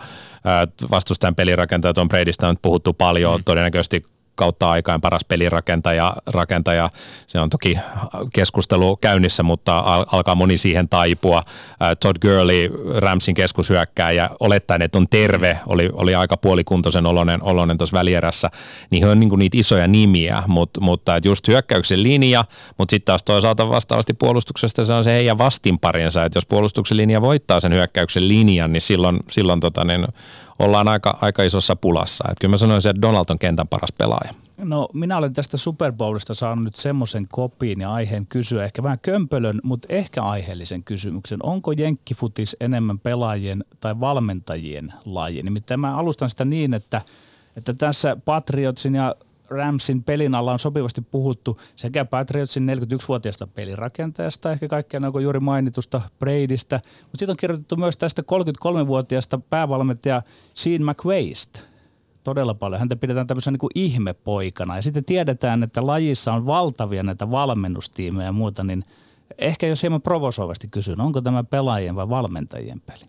[0.90, 3.44] vastustajan pelirakentaja Tom Bradystä on puhuttu paljon, mm.
[3.44, 4.06] todennäköisesti
[4.38, 6.12] kautta aikaan paras pelirakentaja.
[6.26, 6.90] Rakentaja.
[7.26, 7.78] Se on toki
[8.32, 9.78] keskustelu käynnissä, mutta
[10.12, 11.42] alkaa moni siihen taipua.
[12.00, 17.98] Todd Gurley, Ramsin keskushyökkääjä, olettaen, että on terve, oli, oli aika puolikuntoisen olonen, olonen tuossa
[17.98, 18.50] välierässä,
[18.90, 22.44] niin he on niin niitä isoja nimiä, mutta, mutta että just hyökkäyksen linja,
[22.78, 27.20] mutta sitten taas toisaalta vastaavasti puolustuksesta se on se heidän vastinparinsa, että jos puolustuksen linja
[27.20, 30.06] voittaa sen hyökkäyksen linjan, niin silloin, silloin tota, niin
[30.58, 32.24] ollaan aika, aika isossa pulassa.
[32.30, 34.34] Et kyllä mä sanoisin, että Donald on kentän paras pelaaja.
[34.56, 38.98] No minä olen tästä Super Bowlista saanut nyt semmoisen kopiin ja aiheen kysyä, ehkä vähän
[38.98, 41.38] kömpelön, mutta ehkä aiheellisen kysymyksen.
[41.42, 45.42] Onko jenkkifutis enemmän pelaajien tai valmentajien laji?
[45.42, 47.02] Nimittäin mä alustan sitä niin, että,
[47.56, 49.14] että tässä Patriotsin ja
[49.50, 56.00] Ramsin pelin alla on sopivasti puhuttu sekä Patriotsin 41-vuotiaasta pelirakentajasta, ehkä kaikkea onko juuri mainitusta
[56.18, 60.22] Bradystä, mutta sitten on kirjoitettu myös tästä 33-vuotiaasta päävalmentaja
[60.54, 61.60] Sean McVaysta
[62.24, 62.78] todella paljon.
[62.78, 64.76] Häntä pidetään tämmöisenä niin kuin ihmepoikana.
[64.76, 68.82] Ja sitten tiedetään, että lajissa on valtavia näitä valmennustiimejä ja muuta, niin
[69.38, 73.04] ehkä jos hieman provosoivasti kysyn, onko tämä pelaajien vai valmentajien peli?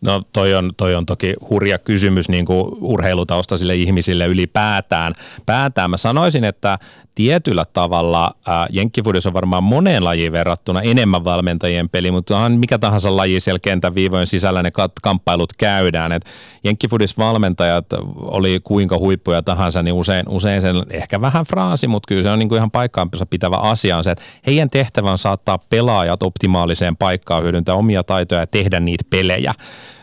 [0.00, 5.14] No toi on, toi on toki hurja kysymys niin kuin urheilutaustaisille ihmisille ylipäätään.
[5.46, 6.78] Päätään mä sanoisin, että
[7.14, 12.78] tietyllä tavalla äh, jenkkifudis on varmaan moneen lajiin verrattuna enemmän valmentajien peli, mutta on mikä
[12.78, 16.12] tahansa laji siellä kentän viivojen sisällä ne kat- kamppailut käydään.
[16.12, 16.24] Et
[17.18, 17.86] valmentajat
[18.16, 22.38] oli kuinka huippuja tahansa, niin usein, usein sen ehkä vähän fraasi, mutta kyllä se on
[22.38, 27.42] niin kuin ihan paikkaansa pitävä asia on se, että heidän tehtävän saattaa pelaajat optimaaliseen paikkaan,
[27.42, 29.54] hyödyntää omia taitoja ja tehdä niitä pelejä.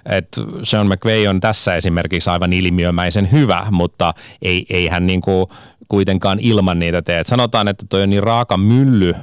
[0.10, 0.28] Et
[0.64, 5.48] Sean McVay on tässä esimerkiksi aivan ilmiömäisen hyvä, mutta ei, ei hän niin kuin
[5.88, 7.20] kuitenkaan ilman niitä tee.
[7.20, 9.14] Et sanotaan, että toi on niin raaka mylly,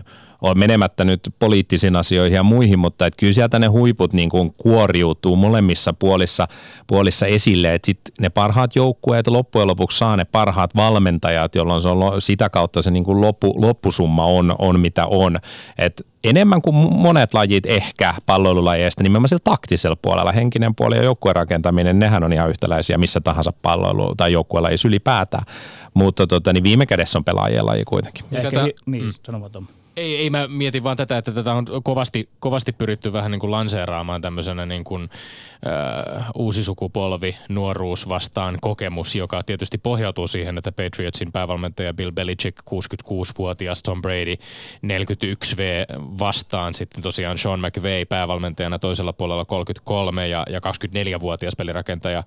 [0.51, 4.55] on menemättä nyt poliittisiin asioihin ja muihin, mutta että kyllä sieltä ne huiput niin kuin
[4.57, 6.49] kuoriutuu molemmissa puolissa,
[6.87, 11.89] puolissa esille, että sit ne parhaat joukkueet loppujen lopuksi saa ne parhaat valmentajat, jolloin se
[11.89, 15.39] on sitä kautta se niin kuin loppu, loppusumma on, on mitä on.
[15.79, 21.37] Et enemmän kuin monet lajit ehkä palloilulajeista, nimenomaan sillä taktisella puolella, henkinen puoli ja joukkueen
[21.37, 25.45] rakentaminen, nehän on ihan yhtäläisiä missä tahansa palloilu- tai joukkuelajissa ylipäätään.
[25.95, 28.25] Mutta tota, niin viime kädessä on pelaajien laji kuitenkin.
[28.31, 29.11] Ja ehkä, niin, mm.
[29.27, 29.69] sanomaton.
[29.97, 33.51] Ei, ei mä mietin vaan tätä, että tätä on kovasti, kovasti pyritty vähän niin kuin
[33.51, 35.11] lanseeraamaan tämmöisenä niin kuin,
[35.67, 42.59] äh, uusi sukupolvi, nuoruus vastaan kokemus, joka tietysti pohjautuu siihen, että Patriotsin päävalmentaja Bill Belichick,
[42.71, 44.35] 66-vuotias Tom Brady,
[44.87, 52.25] 41V vastaan sitten tosiaan Sean McVay päävalmentajana toisella puolella 33 ja, ja 24-vuotias pelirakentaja äh,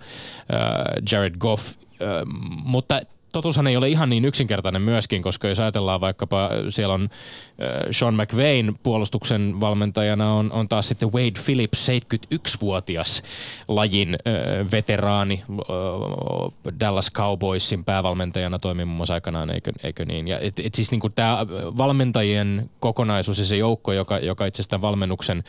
[1.12, 1.68] Jared Goff.
[1.68, 2.22] Äh,
[2.66, 3.02] mutta
[3.32, 8.16] totuushan ei ole ihan niin yksinkertainen myöskin, koska jos ajatellaan vaikkapa siellä on äh, Sean
[8.16, 13.24] McVayn puolustuksen valmentajana on, on taas sitten Wade Phillips, 71-vuotias
[13.68, 20.28] lajin äh, veteraani äh, Dallas Cowboysin päävalmentajana toimi muun muassa aikanaan, eikö, eikö niin?
[20.28, 21.46] Ja et, et siis niin tämä
[21.78, 25.44] valmentajien kokonaisuus ja se joukko, joka, joka itse asiassa valmennuksen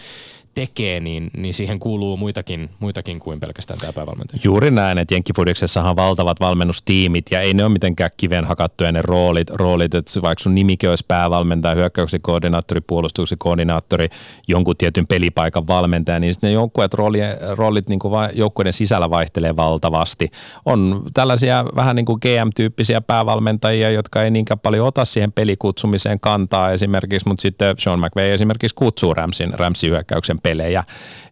[0.59, 4.41] tekee, niin, niin siihen kuuluu muitakin, muitakin kuin pelkästään tämä päävalmentaja.
[4.45, 9.51] Juuri näin, että Jenkkifudiksessahan valtavat valmennustiimit ja ei ne ole mitenkään kiven hakattuja ne roolit,
[9.51, 14.09] roolit että vaikka sun nimikin olisi päävalmentaja, hyökkäyksen koordinaattori, puolustuksen koordinaattori,
[14.49, 19.57] jonkun tietyn pelipaikan valmentaja, niin sitten ne joukkueet roolit, roolit niin kuin joukkueiden sisällä vaihtelee
[19.57, 20.31] valtavasti.
[20.65, 26.71] On tällaisia vähän niin kuin GM-tyyppisiä päävalmentajia, jotka ei niinkään paljon ota siihen pelikutsumiseen kantaa
[26.71, 30.85] esimerkiksi, mutta sitten Sean McVay esimerkiksi kutsuu Ramsin, Ramsin hyökkäyksen pelejä.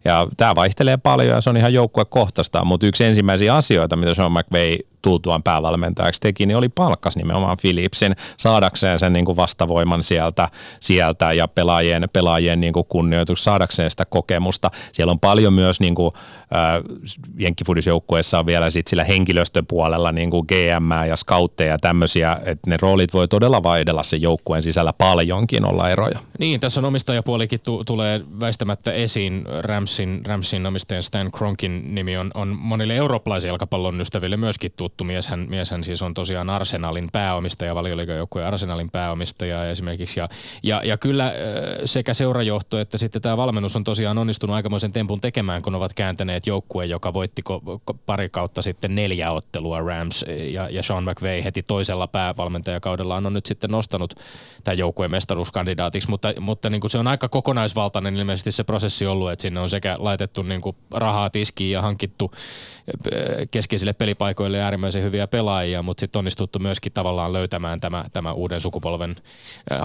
[0.05, 4.31] Ja tämä vaihtelee paljon ja se on ihan joukkuekohtaista, mutta yksi ensimmäisiä asioita, mitä Sean
[4.31, 10.49] McVay tultuaan päävalmentajaksi teki, niin oli palkkas nimenomaan Philipsin saadakseen sen niin kuin vastavoiman sieltä,
[10.79, 14.71] sieltä ja pelaajien, pelaajien niin kuin kunnioitus, saadakseen sitä kokemusta.
[14.91, 16.83] Siellä on paljon myös niin kuin, äh,
[17.37, 22.77] Jenkkifudisjoukkueessa on vielä sit sillä henkilöstöpuolella niin kuin GM ja scoutteja ja tämmöisiä, että ne
[22.81, 26.19] roolit voi todella vaihdella sen joukkueen sisällä paljonkin olla eroja.
[26.39, 29.45] Niin, tässä on omistajapuolikin tu- tulee väistämättä esiin.
[29.59, 35.03] Ramsin, Ramsin omistajan Stan Kronkin nimi on, on monille eurooppalaisille jalkapallon ystäville myöskin tuttu.
[35.03, 40.19] Mieshän, mieshän siis on tosiaan Arsenalin pääomistaja, valioliikajoukkueen Arsenalin pääomistaja esimerkiksi.
[40.19, 40.29] Ja,
[40.63, 41.33] ja, ja kyllä
[41.85, 46.47] sekä seurajohto että sitten tämä valmennus on tosiaan onnistunut aikamoisen tempun tekemään, kun ovat kääntäneet
[46.47, 47.43] joukkueen, joka voitti
[48.05, 53.45] pari kautta sitten neljä ottelua Rams ja, ja Sean McVay heti toisella päävalmentajakaudellaan on nyt
[53.45, 54.13] sitten nostanut
[54.63, 59.31] tämän joukkueen mestaruuskandidaatiksi, mutta, mutta niin kuin se on aika kokonaisvaltainen ilmeisesti se prosessi ollut,
[59.31, 62.31] että sinne on sekä laitettu niin kuin rahaa tiskiin ja hankittu
[63.51, 69.15] keskeisille pelipaikoille äärimmäisen hyviä pelaajia, mutta sitten onnistuttu myöskin tavallaan löytämään tämä, tämä uuden sukupolven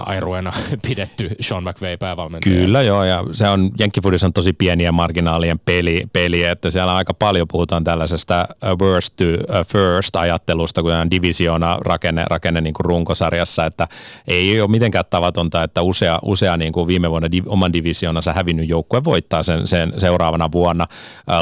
[0.05, 0.53] airuena
[0.87, 2.55] pidetty Sean McVay päävalmentaja.
[2.55, 7.13] Kyllä joo, ja se on, Jenkkifudis on tosi pieniä marginaalien peli, peli, että siellä aika
[7.13, 8.47] paljon puhutaan tällaisesta
[8.81, 9.23] worst to
[9.67, 13.87] first ajattelusta, kun on divisioona rakenne, rakenne niin kuin runkosarjassa, että
[14.27, 18.69] ei ole mitenkään tavatonta, että usea, usea niin kuin viime vuonna div, oman divisioonansa hävinnyt
[18.69, 20.87] joukkue voittaa sen, sen seuraavana vuonna.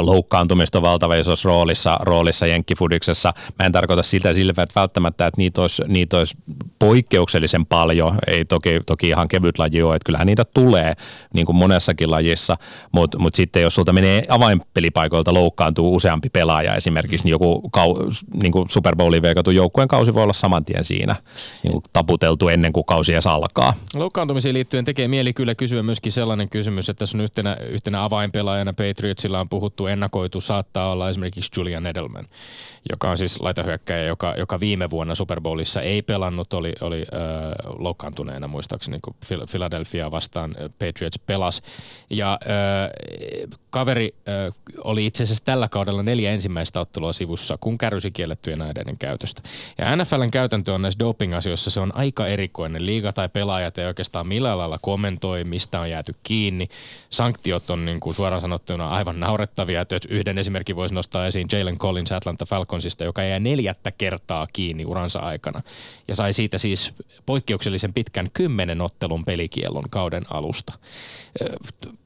[0.00, 3.32] Loukkaantumista on valtava isossa roolissa, roolissa Jenkkifudiksessa.
[3.58, 6.36] Mä en tarkoita siltä siltä, että välttämättä, että niitä olisi, niitä olisi
[6.78, 8.18] poikkeuksellisen paljon.
[8.26, 10.94] Ei toki, toki ihan kevyt laji ole, että kyllähän niitä tulee
[11.34, 12.56] niin kuin monessakin lajissa,
[12.92, 17.94] mutta mut sitten jos sulta menee avainpelipaikoilta loukkaantuu useampi pelaaja esimerkiksi, niin joku kau,
[18.34, 21.16] niin kuin Super Bowliin veikattu joukkueen kausi voi olla saman tien siinä
[21.62, 23.74] niin kuin taputeltu ennen kuin kausi edes alkaa.
[23.94, 29.40] Loukkaantumisiin liittyen tekee mieli kyllä kysyä myöskin sellainen kysymys, että on yhtenä, yhtenä avainpelaajana Patriotsilla
[29.40, 32.28] on puhuttu ennakoitu saattaa olla esimerkiksi Julian Edelman,
[32.90, 37.72] joka on siis laitahyökkäjä, joka, joka viime vuonna Super Bowlissa ei pelannut, oli, oli äh,
[37.78, 39.14] loukkaantuneena muistaakseni, kun
[39.50, 41.62] Philadelphia vastaan Patriots pelas.
[42.10, 44.54] Ja äh, kaveri äh,
[44.84, 49.42] oli itse asiassa tällä kaudella neljä ensimmäistä ottelua sivussa, kun kärrysi kiellettyjen aineiden käytöstä.
[49.78, 52.86] Ja NFLn käytäntö on näissä doping-asioissa, se on aika erikoinen.
[52.86, 56.68] Liiga tai pelaajat ei oikeastaan millään lailla kommentoi, mistä on jääty kiinni.
[57.10, 59.86] Sanktiot on niin kuin suoraan sanottuna aivan naurettavia.
[60.08, 65.18] Yhden esimerkin voisi nostaa esiin Jalen Collins Atlanta Falconsista, joka jäi neljättä kertaa kiinni uransa
[65.18, 65.62] aikana.
[66.08, 66.92] Ja sai siitä siis
[67.26, 70.72] poikkeuksellisen pitkän kymmenen ottelun pelikiellon kauden alusta.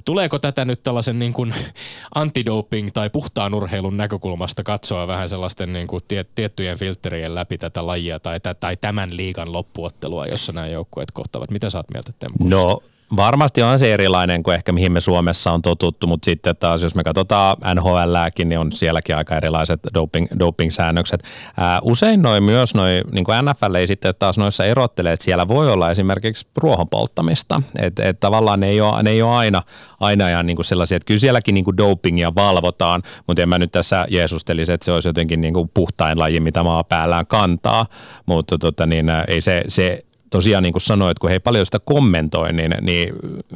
[0.04, 1.54] Tuleeko tätä nyt tällaisen niin kuin
[2.14, 6.04] antidoping tai puhtaan urheilun näkökulmasta katsoa vähän sellaisten niin kuin
[6.34, 11.50] tiettyjen filterien läpi tätä lajia tai, tai tämän liigan loppuottelua, jossa nämä joukkueet kohtavat?
[11.50, 12.82] Mitä sä oot mieltä Teemu No
[13.16, 16.94] Varmasti on se erilainen kuin ehkä mihin me Suomessa on totuttu, mutta sitten taas jos
[16.94, 21.22] me katsotaan NHLääkin, niin on sielläkin aika erilaiset doping, doping-säännökset.
[21.56, 25.48] Ää, usein noin myös noin, niin kuin NFL ei sitten taas noissa erottele, että siellä
[25.48, 27.62] voi olla esimerkiksi ruohon polttamista.
[27.78, 29.62] Että et tavallaan ne ei ole, ne ei ole aina,
[30.00, 33.58] aina ihan niin kuin sellaisia, että kyllä sielläkin niin kuin dopingia valvotaan, mutta en mä
[33.58, 37.86] nyt tässä jeesustelisi, että se olisi jotenkin niin kuin puhtain laji, mitä maa päällään kantaa,
[38.26, 41.78] mutta tota, niin, ei se, se tosiaan niin kuin sanoit, kun he ei paljon sitä
[41.78, 43.14] kommentoi, niin, niin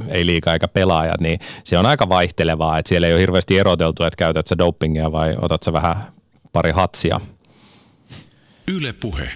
[0.08, 4.04] ei liikaa eikä pelaajat, niin se on aika vaihtelevaa, että siellä ei ole hirveästi eroteltu,
[4.04, 5.96] että käytät sä dopingia vai otat sä vähän
[6.52, 7.20] pari hatsia.
[8.68, 9.30] Yle puhe.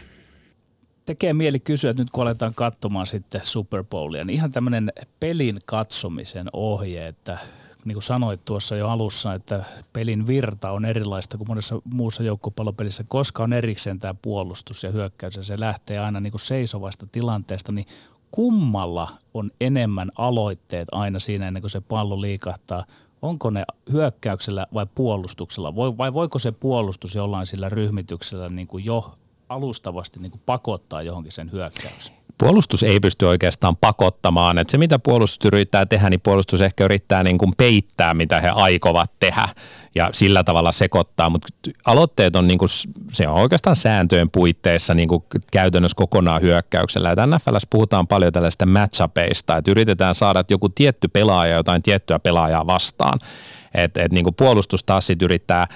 [1.07, 5.59] Tekee mieli kysyä, että nyt kun aletaan katsomaan sitten Super Bowlia, niin ihan tämmöinen pelin
[5.66, 7.39] katsomisen ohje, että
[7.85, 13.05] niin kuin sanoit tuossa jo alussa, että pelin virta on erilaista kuin monessa muussa joukkopallopelissä,
[13.09, 17.72] koska on erikseen tämä puolustus ja hyökkäys ja se lähtee aina niin kuin seisovasta tilanteesta,
[17.72, 17.87] niin
[18.30, 22.85] kummalla on enemmän aloitteet aina siinä ennen kuin se pallo liikahtaa?
[23.22, 25.76] Onko ne hyökkäyksellä vai puolustuksella?
[25.76, 29.14] Vai voiko se puolustus jollain sillä ryhmityksellä niin kuin jo
[29.49, 32.24] alustavasti niin kuin pakottaa johonkin sen hyökkäyksen?
[32.39, 34.59] Puolustus ei pysty oikeastaan pakottamaan.
[34.59, 38.49] Että se, mitä puolustus yrittää tehdä, niin puolustus ehkä yrittää niin kuin peittää, mitä he
[38.49, 39.49] aikovat tehdä
[39.95, 41.30] ja sillä tavalla sekoittaa.
[41.30, 41.49] Mutta
[41.85, 42.68] aloitteet on, niin kuin,
[43.12, 47.14] se on oikeastaan sääntöjen puitteissa niin kuin käytännössä kokonaan hyökkäyksellä.
[47.16, 52.66] Ja NFLs puhutaan paljon tällaista matchupeista, että yritetään saada joku tietty pelaaja jotain tiettyä pelaajaa
[52.66, 53.18] vastaan.
[53.74, 55.66] Että et, niin puolustus taas sit yrittää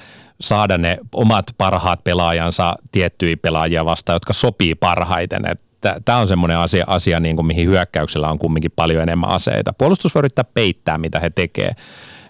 [0.41, 5.43] saada ne omat parhaat pelaajansa tiettyjä pelaajia vastaan, jotka sopii parhaiten.
[6.05, 9.73] Tämä on semmoinen asia, asia niin kuin mihin hyökkäyksellä on kumminkin paljon enemmän aseita.
[9.73, 11.77] Puolustus voi yrittää peittää, mitä he tekevät.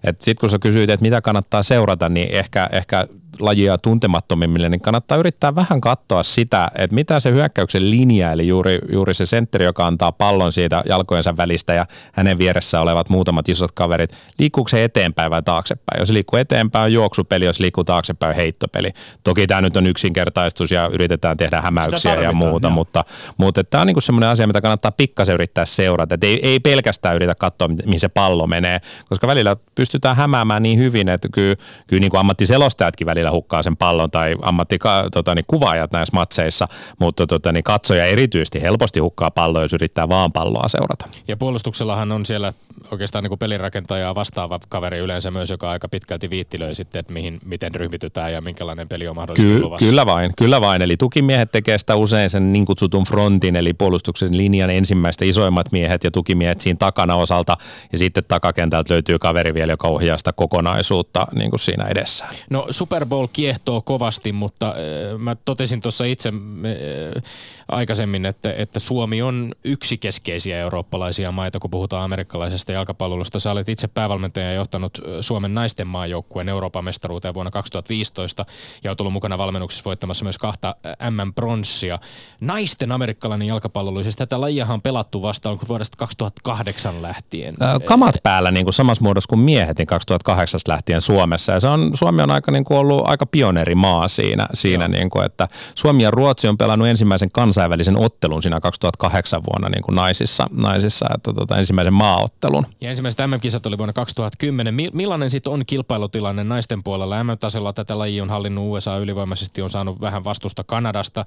[0.07, 3.07] Sitten kun sä kysyit, että mitä kannattaa seurata, niin ehkä, ehkä
[3.41, 8.79] lajia tuntemattomimmille, niin kannattaa yrittää vähän katsoa sitä, että mitä se hyökkäyksen linja, eli juuri,
[8.93, 13.73] juuri se sentteri, joka antaa pallon siitä jalkojensa välistä ja hänen vieressä olevat muutamat isot
[13.73, 16.01] kaverit, liikkuuko se eteenpäin vai taaksepäin?
[16.01, 18.93] Jos liikkuu eteenpäin on juoksupeli, jos liikkuu taaksepäin on heittopeli.
[19.25, 22.71] Toki tämä nyt on yksinkertaistus ja yritetään tehdä hämäyksiä ja muuta, jo.
[22.71, 23.05] mutta,
[23.37, 26.15] mutta tämä on niin semmoinen asia, mitä kannattaa pikkasen yrittää seurata.
[26.15, 30.79] Et ei, ei pelkästään yritä katsoa, mihin se pallo menee, koska välillä pystytään hämäämään niin
[30.79, 35.35] hyvin, että kyllä, kyllä niin kuin ammattiselostajatkin välillä välillä hukkaa sen pallon tai ammattikuvaajat tota,
[35.35, 36.69] niin kuvaajat näissä matseissa,
[36.99, 41.07] mutta tota, niin katsoja erityisesti helposti hukkaa palloa, jos yrittää vaan palloa seurata.
[41.29, 42.53] Ja puolustuksellahan on siellä
[42.91, 47.39] oikeastaan niin kuin pelirakentaja vastaava kaveri yleensä myös, joka aika pitkälti viittilöi sitten, että mihin,
[47.45, 49.87] miten ryhmitytään ja minkälainen peli on mahdollisesti Ky- luvassa.
[49.87, 50.83] Kyllä vain, kyllä vain.
[50.83, 56.05] Eli tukimiehet tekee sitä usein sen niin kutsutun frontin, eli puolustuksen linjan ensimmäistä isoimmat miehet
[56.05, 57.57] ja tukimiehet siinä takana osalta,
[57.93, 62.27] ja sitten takakentältä löytyy kaveri vielä, joka ohjaa sitä kokonaisuutta niin kuin siinä edessä.
[62.51, 67.23] No Super Bowl kiehtoo kovasti, mutta äh, mä totesin tuossa itse äh,
[67.69, 73.41] aikaisemmin, että, että Suomi on yksi keskeisiä eurooppalaisia maita, kun puhutaan amerikkalaisesta jalkapallosta.
[73.41, 78.45] Sä olet itse päävalmentaja ja johtanut Suomen naisten maajoukkueen Euroopan mestaruuteen vuonna 2015
[78.85, 80.75] ja on tullut mukana valmennuksessa voittamassa myös kahta
[81.11, 81.99] M-pronssia.
[82.41, 87.55] Naisten amerikkalainen jalkapallo, siis tätä lajiahan on pelattu vasta onko vuodesta 2008 lähtien.
[87.85, 91.91] Kamat päällä niin kuin samassa muodossa kuin miehet niin 2008 lähtien Suomessa ja se on,
[91.95, 96.11] Suomi on aika niin kuin ollut aika pioneerimaa siinä, siinä niin kuin, että Suomi ja
[96.11, 101.59] Ruotsi on pelannut ensimmäisen kansainvälisen ottelun siinä 2008 vuonna niin kuin naisissa, naisissa että tota,
[101.59, 102.58] ensimmäisen maaottelun.
[102.81, 104.75] Ja ensimmäiset MM-kisat oli vuonna 2010.
[104.93, 107.25] Millainen sitten on kilpailutilanne naisten puolella?
[107.25, 111.25] MM-tasolla tätä lajia on hallinnut USA ylivoimaisesti, on saanut vähän vastusta Kanadasta,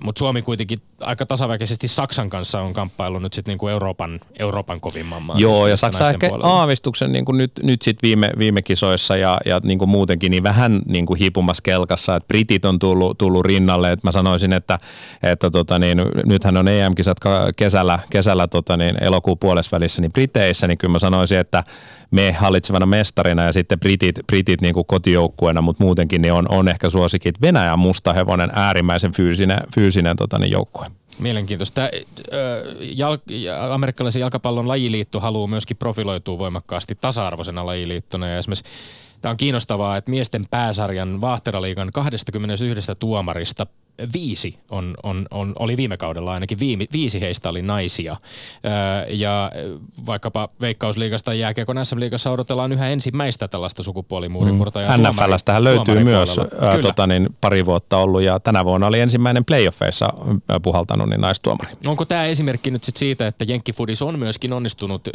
[0.00, 5.22] mutta Suomi kuitenkin aika tasaväkisesti Saksan kanssa on kamppailu nyt sitten niin Euroopan, Euroopan kovimman
[5.22, 5.40] maan.
[5.40, 6.58] Joo, ja Saksa ehkä puolella.
[6.58, 10.42] aavistuksen niin kuin nyt, nyt sitten viime, viime kisoissa ja, ja niin kuin muutenkin niin
[10.42, 14.78] vähän niin kuin hiipumassa kelkassa, että Britit on tullut, tullut rinnalle, että mä sanoisin, että,
[15.22, 17.18] että tota niin, nythän on EM-kisat
[17.56, 20.12] kesällä, kesällä tota niin, elokuun puolessa välissä niin
[20.48, 21.64] Briteissä, niin kyllä mä sanoisin, että
[22.10, 26.68] me hallitsevana mestarina ja sitten Britit, Britit niin kuin kotijoukkueena, mutta muutenkin niin on, on
[26.68, 30.86] ehkä suosikit Venäjän mustahevonen äärimmäisen fyysinen, fyysinen tota niin, joukkue.
[31.18, 31.74] Mielenkiintoista.
[31.74, 31.88] Tämä,
[33.70, 38.64] amerikkalaisen jalkapallon lajiliitto haluaa myöskin profiloitua voimakkaasti tasa-arvoisena lajiliittona ja esimerkiksi
[39.20, 43.66] Tämä on kiinnostavaa, että miesten pääsarjan Vahteraliigan 21 tuomarista
[44.14, 48.16] viisi on, on, on, oli viime kaudella ainakin, viime, viisi heistä oli naisia.
[48.66, 48.70] Öö,
[49.10, 49.52] ja
[50.06, 54.98] vaikkapa Veikkausliigasta ja jääkiekon SM-liigassa odotellaan yhä ensimmäistä tällaista sukupuolimuurin murtajaa.
[54.98, 55.04] Mm.
[55.08, 60.08] NFLstähän löytyy myös ää, tota, niin, pari vuotta ollut ja tänä vuonna oli ensimmäinen playoffeissa
[60.62, 61.72] puhaltanut niin naistuomari.
[61.86, 65.08] Onko tämä esimerkki nyt sit siitä, että Jenkkifudis on myöskin onnistunut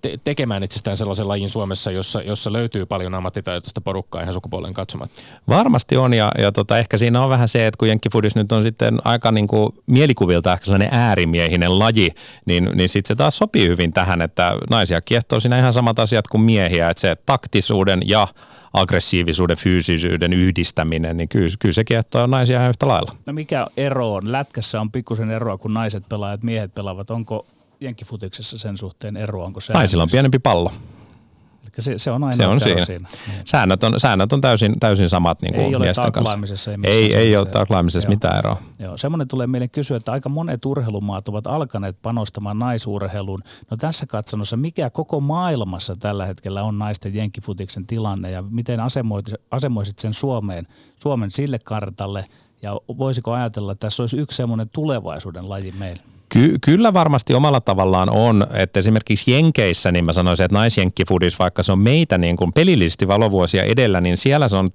[0.00, 5.20] te- tekemään itsestään sellaisen lajin Suomessa, jossa, jossa löytyy paljon ammattitaitoista porukkaa ihan sukupuolen katsomatta?
[5.48, 8.62] Varmasti on ja, ja tota, ehkä siinä on vähän se, että kun jenkkifudis nyt on
[8.62, 12.10] sitten aika niin kuin mielikuvilta ehkä sellainen äärimiehinen laji,
[12.46, 16.28] niin, niin sitten se taas sopii hyvin tähän, että naisia kiehtoo siinä ihan samat asiat
[16.28, 18.28] kuin miehiä, että se taktisuuden ja
[18.72, 23.16] aggressiivisuuden, fyysisyyden yhdistäminen, niin kyllä, kyllä se kiehtoo naisia ihan yhtä lailla.
[23.26, 24.32] No mikä ero on?
[24.32, 27.10] Lätkässä on pikkusen eroa, kun naiset pelaajat, miehet pelaavat.
[27.10, 27.46] Onko
[27.80, 29.44] jenkkifutiksessa sen suhteen eroa?
[29.44, 30.72] Onko Naisilla on pienempi pallo.
[31.78, 32.84] Se, se on aina se on siinä.
[32.84, 33.08] siinä.
[33.44, 36.70] Säännöt on, säännöt on täysin, täysin samat niin kuin ei miesten kanssa.
[36.84, 38.62] Ei, ei, ei ole taklaamisessa mitään eroa.
[38.78, 43.40] Joo, semmoinen tulee meille kysyä, että aika monet urheilumaat ovat alkaneet panostamaan naisurheiluun.
[43.70, 49.34] No tässä katsonossa, mikä koko maailmassa tällä hetkellä on naisten jenkkifutiksen tilanne ja miten asemoisit,
[49.50, 50.66] asemoisit sen Suomeen,
[50.96, 52.24] Suomen sille kartalle
[52.62, 56.02] ja voisiko ajatella, että tässä olisi yksi semmoinen tulevaisuuden laji meillä?
[56.34, 61.62] Ky- kyllä varmasti omalla tavallaan on, että esimerkiksi Jenkeissä, niin mä sanoisin, että naisjenkkifudis, vaikka
[61.62, 64.68] se on meitä niin kuin pelillisesti valovuosia edellä, niin siellä se on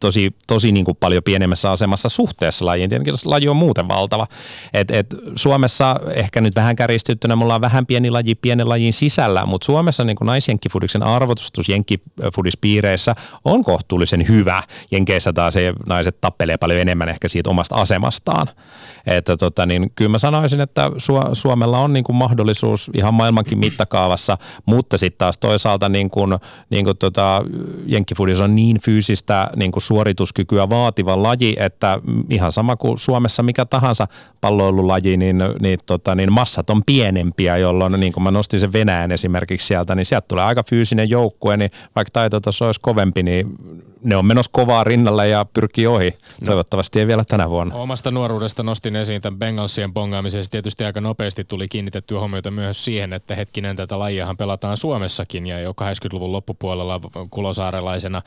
[0.00, 2.90] tosi, tosi niin kuin paljon pienemmässä asemassa suhteessa lajiin.
[2.90, 4.26] Tietenkin laji on muuten valtava.
[4.74, 9.46] Et, et Suomessa ehkä nyt vähän kärjistyttynä, mulla on vähän pieni laji pienen lajin sisällä,
[9.46, 14.62] mutta Suomessa niin kuin naisjenkkifudiksen arvotustus jenkkifudispiireissä on kohtuullisen hyvä.
[14.90, 18.46] Jenkeissä taas se naiset tappelee paljon enemmän ehkä siitä omasta asemastaan.
[19.06, 20.90] Että tota, niin, kyllä mä sanoisin, että
[21.32, 26.38] Suomella on niin kuin mahdollisuus ihan maailmankin mittakaavassa, mutta sitten taas toisaalta niin kuin,
[26.70, 27.42] niin kuin tota,
[27.86, 33.64] jenkkifudis on niin fyysistä niin kuin suorituskykyä vaativa laji, että ihan sama kuin Suomessa mikä
[33.64, 34.08] tahansa
[34.40, 39.12] palloilulaji, niin, niin, tota, niin massat on pienempiä, jolloin niin kuin mä nostin sen Venäjän
[39.12, 43.46] esimerkiksi sieltä, niin sieltä tulee aika fyysinen joukkue, niin vaikka taito olisi kovempi, niin
[44.06, 46.10] ne on menossa kovaa rinnalle ja pyrkii ohi.
[46.40, 46.44] No.
[46.44, 47.74] Toivottavasti ei vielä tänä vuonna.
[47.74, 50.50] Omasta nuoruudesta nostin esiin tämän Bengalsien bongaamisesta.
[50.50, 55.60] Tietysti aika nopeasti tuli kiinnitettyä huomiota myös siihen, että hetkinen tätä lajiahan pelataan Suomessakin ja
[55.60, 57.00] jo 80-luvun loppupuolella
[57.30, 58.22] kulosaarelaisena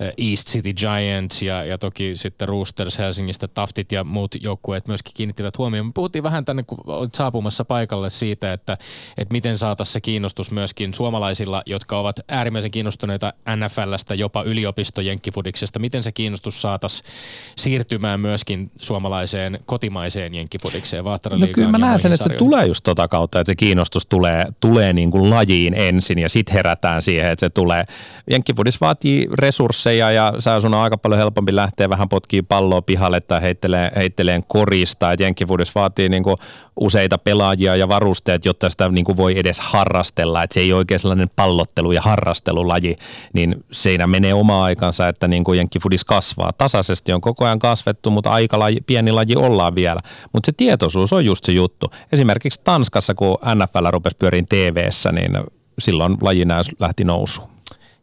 [0.00, 5.12] eh, East City Giants ja, ja toki sitten Roosters Helsingistä, Taftit ja muut joukkueet myöskin
[5.14, 5.86] kiinnittivät huomioon.
[5.86, 8.78] Me puhuttiin vähän tänne, kun olit saapumassa paikalle siitä, että,
[9.18, 15.78] että miten saataisiin se kiinnostus myöskin suomalaisilla, jotka ovat äärimmäisen kiinnostuneita NFLstä, jopa yliopistojen jenkkifudiksesta.
[15.78, 17.08] Miten se kiinnostus saataisiin
[17.56, 21.04] siirtymään myöskin suomalaiseen kotimaiseen jenkkifudikseen?
[21.04, 24.46] No kyllä mä näen sen, että se tulee just tota kautta, että se kiinnostus tulee,
[24.60, 27.84] tulee niin kuin lajiin ensin ja sitten herätään siihen, että se tulee.
[28.30, 33.20] Jenkkifudis vaatii resursseja ja sä sun on aika paljon helpompi lähteä vähän potkii palloa pihalle
[33.20, 35.12] tai heittelee, heitteleen korista.
[35.12, 36.36] Et jenkkifudis vaatii niin kuin
[36.80, 40.42] useita pelaajia ja varusteet, jotta sitä niin kuin voi edes harrastella.
[40.42, 42.96] Että se ei oikein sellainen pallottelu ja harrastelulaji,
[43.32, 46.52] niin siinä menee oma aikansa, että niin kuin jenkkifudis kasvaa.
[46.52, 50.00] Tasaisesti on koko ajan kasvettu, mutta aika laji, pieni laji ollaan vielä.
[50.32, 51.86] Mutta se tietoisuus on just se juttu.
[52.12, 55.32] Esimerkiksi Tanskassa, kun NFL rupesi pyöriin TV-ssä, niin
[55.78, 56.44] silloin laji
[56.78, 57.53] lähti nousuun.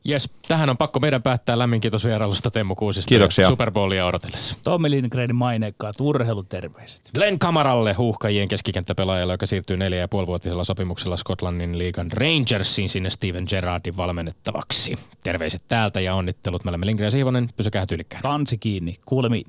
[0.04, 1.60] Jes, tähän on pakko meidän päättää.
[1.60, 3.10] Lämmin kiitos vierailusta Temmo Kuusista.
[3.10, 3.48] Kiitoksia.
[3.48, 4.56] Super Bowlia odotellessa.
[4.64, 7.10] Tommi Lindgrenin maineikkaat urheiluterveiset.
[7.14, 13.46] Glenn Kamaralle huuhkajien keskikenttäpelaajalle, joka siirtyy neljä ja puolivuotisella sopimuksella Skotlannin liigan Rangersiin sinne Steven
[13.50, 15.00] Gerrardin valmennettavaksi.
[15.24, 16.64] Terveiset täältä ja onnittelut.
[16.64, 17.50] Me olemme Lindgren ja Siivonen.
[17.56, 18.24] Pysykää tyylikkään.
[18.24, 18.96] Kansi kiinni.
[19.06, 19.46] Kuulemiin.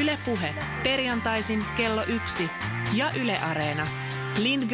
[0.00, 0.54] Yle Puhe.
[0.82, 2.50] Perjantaisin kello yksi
[2.94, 3.86] ja Yle Areena.
[4.42, 4.68] Lindgren